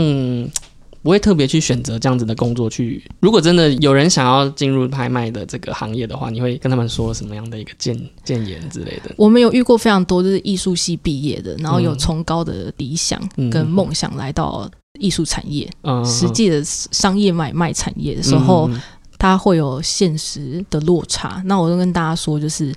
[1.01, 3.01] 不会特别去选择这样子的工作去。
[3.21, 9.11] 如果真的有人想要进入拍卖的这个行业的话，你会跟他们说什么样的一个建建言之类的？
[9.15, 14.69] 我们有遇过非常多就是艺术系毕业的，然后有嗯崇高的理想嗯跟梦想来到
[15.01, 18.79] 艺术产业，嗯，实际的商业买卖产业的时候，嗯
[19.17, 21.41] 它会有现实的落差。
[21.45, 22.73] 那我就跟大家说，就是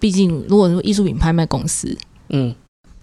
[0.00, 1.96] 毕竟如果说艺术品拍卖公司，
[2.30, 2.54] 嗯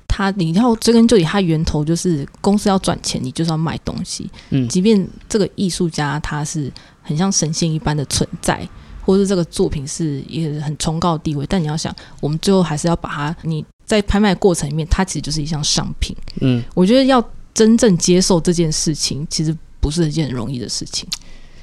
[0.07, 4.29] 它你要追根究底，它源头就是公司要赚钱，你就是要卖东西。
[4.49, 8.67] 嗯即便这个艺术家他是很像神仙一般的存在，
[9.01, 16.15] 或是这个作品是一个很崇高的地位，但你要想，我们最后还是要把它，你在拍卖过程里面，它其实就是一项商品。
[16.41, 21.07] 嗯，我觉得要真正接受这件事情，其实不是一件很容易的事情。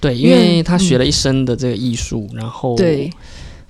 [0.01, 3.11] 对，因因为为他学了一生的这个艺术，然后对，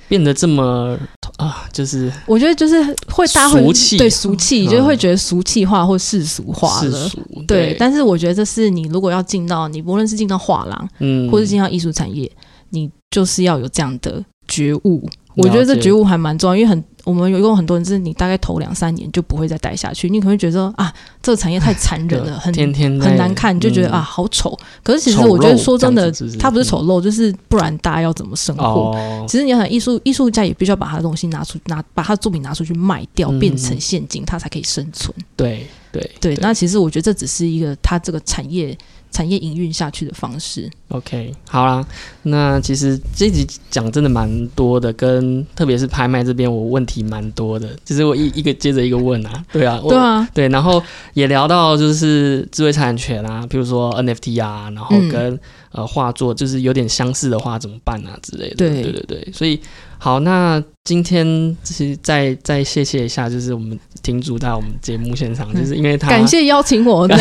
[0.06, 0.96] 变得这么
[1.38, 3.60] 啊，就是我觉得就是会大家会
[3.98, 4.70] 对俗气，嗯。
[4.70, 7.08] 就是会觉得俗气化或世俗化世了。
[7.08, 7.18] 俗，
[7.48, 12.30] 对，但是我觉得这是你如果要进到你不论是进到画廊，嗯，或是进到艺术产业，
[12.68, 15.08] 你就是要有这样的觉悟。
[15.36, 20.92] 我觉得这觉悟还蛮重要，因为很我们有一共很多人，是你大概头两三年就不会再待下去，你可能会觉得啊，
[21.22, 24.58] 这个产业太残忍了，很天天很难看，你就觉得嗯啊好丑。
[24.82, 28.64] 可是其实我觉得说真的它不是丑陋，就是不然大家要怎么生活？
[28.64, 35.14] 哦，其实你要想艺术艺术家也必须要把他的东西拿出拿把他的作品拿出去卖掉，嗯变成现金，他才可以生存。
[35.36, 38.76] 对对对，那其实我觉得这只是一个他这个产业
[39.12, 40.68] 产业营运下去的方式。
[40.90, 41.86] OK，好啦，
[42.24, 47.68] 那其实这一集讲真的蛮多的，跟特别是拍卖这边，我问题蛮多的。
[47.84, 50.82] 其实我一一个接着一个问啊， 对啊，我对啊，对，然后
[51.14, 55.40] 也聊到就是智慧产权啊，比如说 NFT 啊，然后嗯跟、
[55.72, 58.56] 呃画作就是有点相似的话怎么办啊之类的。
[58.56, 59.60] 对对对对，所以
[59.98, 67.06] 好，那今天其实再再谢谢一下，就是我们亭主在我们节目现场，就是因为他感谢邀请我。
[67.06, 67.16] 对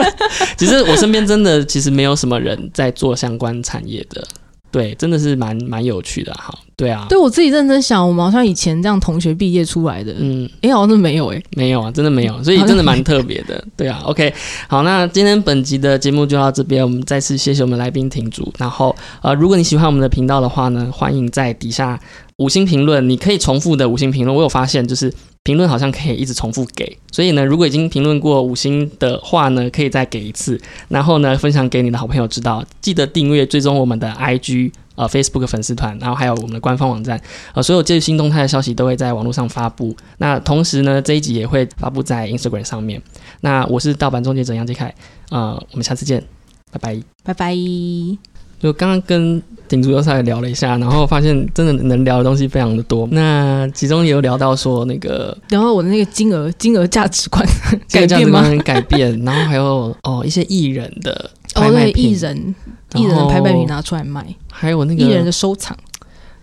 [0.56, 4.24] 其实我身边真的其实没有什么人在做相关产业的，
[4.70, 6.56] 对，真的是蛮蛮有趣的哈。
[6.76, 13.64] 对啊，对我自己认真想，我们好像以前这样同学毕业出来的，嗯，哎、好像是没有哎、没有啊，真的没有，所以真的蛮特别的。
[13.76, 14.32] 对啊，OK，
[14.68, 18.52] 好，那今天本集的节目就到这边，我们再次谢谢我们来宾亭主。
[18.56, 21.98] 然后呃，如果你喜欢我们的频道的话呢，欢迎在底下
[22.36, 24.32] 五星评论，你可以重复的五星评论。
[24.36, 25.12] 我有发现就是。
[25.44, 32.64] 评论好像可以一直重复给，所以呢，如果已经评论过五星的话呢，可以再给一次，然后呢，分享给你的好朋友知道。
[32.80, 37.20] 记得订阅、追踪我们的 IG 呃 Facebook 粉丝团，然后还有我们的官方网站，
[37.54, 39.96] 呃，所有最新动态的消息都会在网络上发布。
[40.18, 43.02] 那同时呢，这一集也会发布在 Instagram 上面。
[43.40, 44.94] 那我是盗版终结者杨杰凯，
[45.30, 46.22] 呃，我们下次见，
[46.70, 47.02] 拜拜。
[47.24, 48.31] 拜拜。
[48.62, 53.08] 就刚刚跟顶主又稍微聊了一下，然后发现真的能聊的东西非常的多。
[53.10, 57.44] 那其中也有聊到说那个然后我的那个金额金额价值观
[57.88, 58.42] 这改变吗？
[58.42, 62.54] 个价值观改变，然后还有哦一些艺人的哦，对，艺人
[62.94, 65.76] 艺人的拍卖品拿出来卖，还有那个艺人的收藏。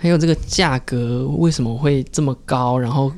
[0.01, 3.11] 还有这个价格为什么会这么高，然后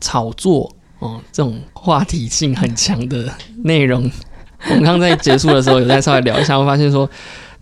[0.00, 3.32] 炒作哦这种话题性很强的
[3.62, 4.10] 内容，
[4.68, 7.08] 我们刚刚在结束的时候有在稍微聊一下，我发现说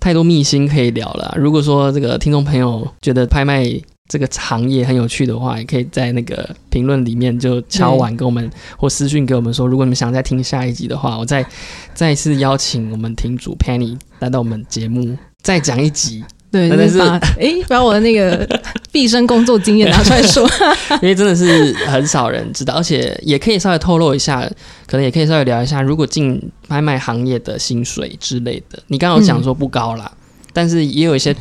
[0.03, 1.32] 太多秘辛可以聊了。
[1.38, 3.64] 如果说这个听众朋友觉得拍卖
[4.09, 11.46] 这个行业很有趣的话，也可以在那个评论里面就敲完给我们或私讯给我们说，如果你们想再听下一集的话，我再
[11.94, 15.16] 再次邀请我们庭主 Penny 来到我们节目。
[15.40, 18.46] 再讲一集，对，但是诶把哎 把我的那个
[18.92, 20.46] 毕生工作经验拿出来说。
[21.00, 24.46] 因为真的是很少人知道，而且也可以稍微透露一下，
[24.86, 28.78] 可能也可以稍微聊一下，如果进拍卖行业的薪水之类的。
[28.88, 30.12] 你刚刚有讲说不高啦，
[30.53, 31.34] 但是也有一些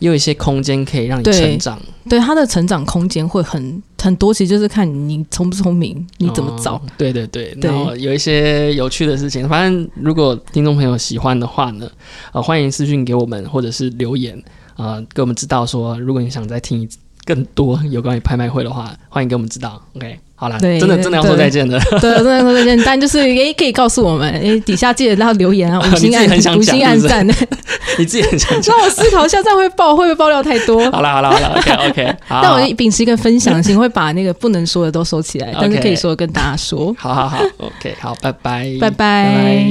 [0.00, 6.74] 也有一些空间可以让你成长，对他的成长空间会很很多，其实就是看你聪不聪明，你怎么找。
[6.74, 11.88] 哦对对对，对然后有一些有趣的事情，反正如果听众朋友喜欢的话呢，
[12.32, 14.42] 呃，欢迎私讯给我们，或者是留言，
[14.76, 16.88] 呃，给我们知道说，如果你想再听
[17.24, 19.80] 更多有关于拍卖会的话，欢迎给我们知道。
[19.94, 21.78] OK，好啦，真的真的要说再见的。
[22.00, 22.80] 对，真的要说再见。
[22.82, 27.26] 但就是诶，可以告诉我们，诶，底下记得要留言啊， 五星按很想五星按赞。
[27.98, 28.74] 你自己很想讲。
[28.74, 30.90] 让我思考一下，这样会爆会不会爆料太多？
[30.90, 36.94] 好了好了好了，OK OK，好，但我秉持一个分享心，会把那个不能说的都收起来，但是可以说跟大家说。
[36.98, 39.66] 好好好，OK，好，拜拜拜拜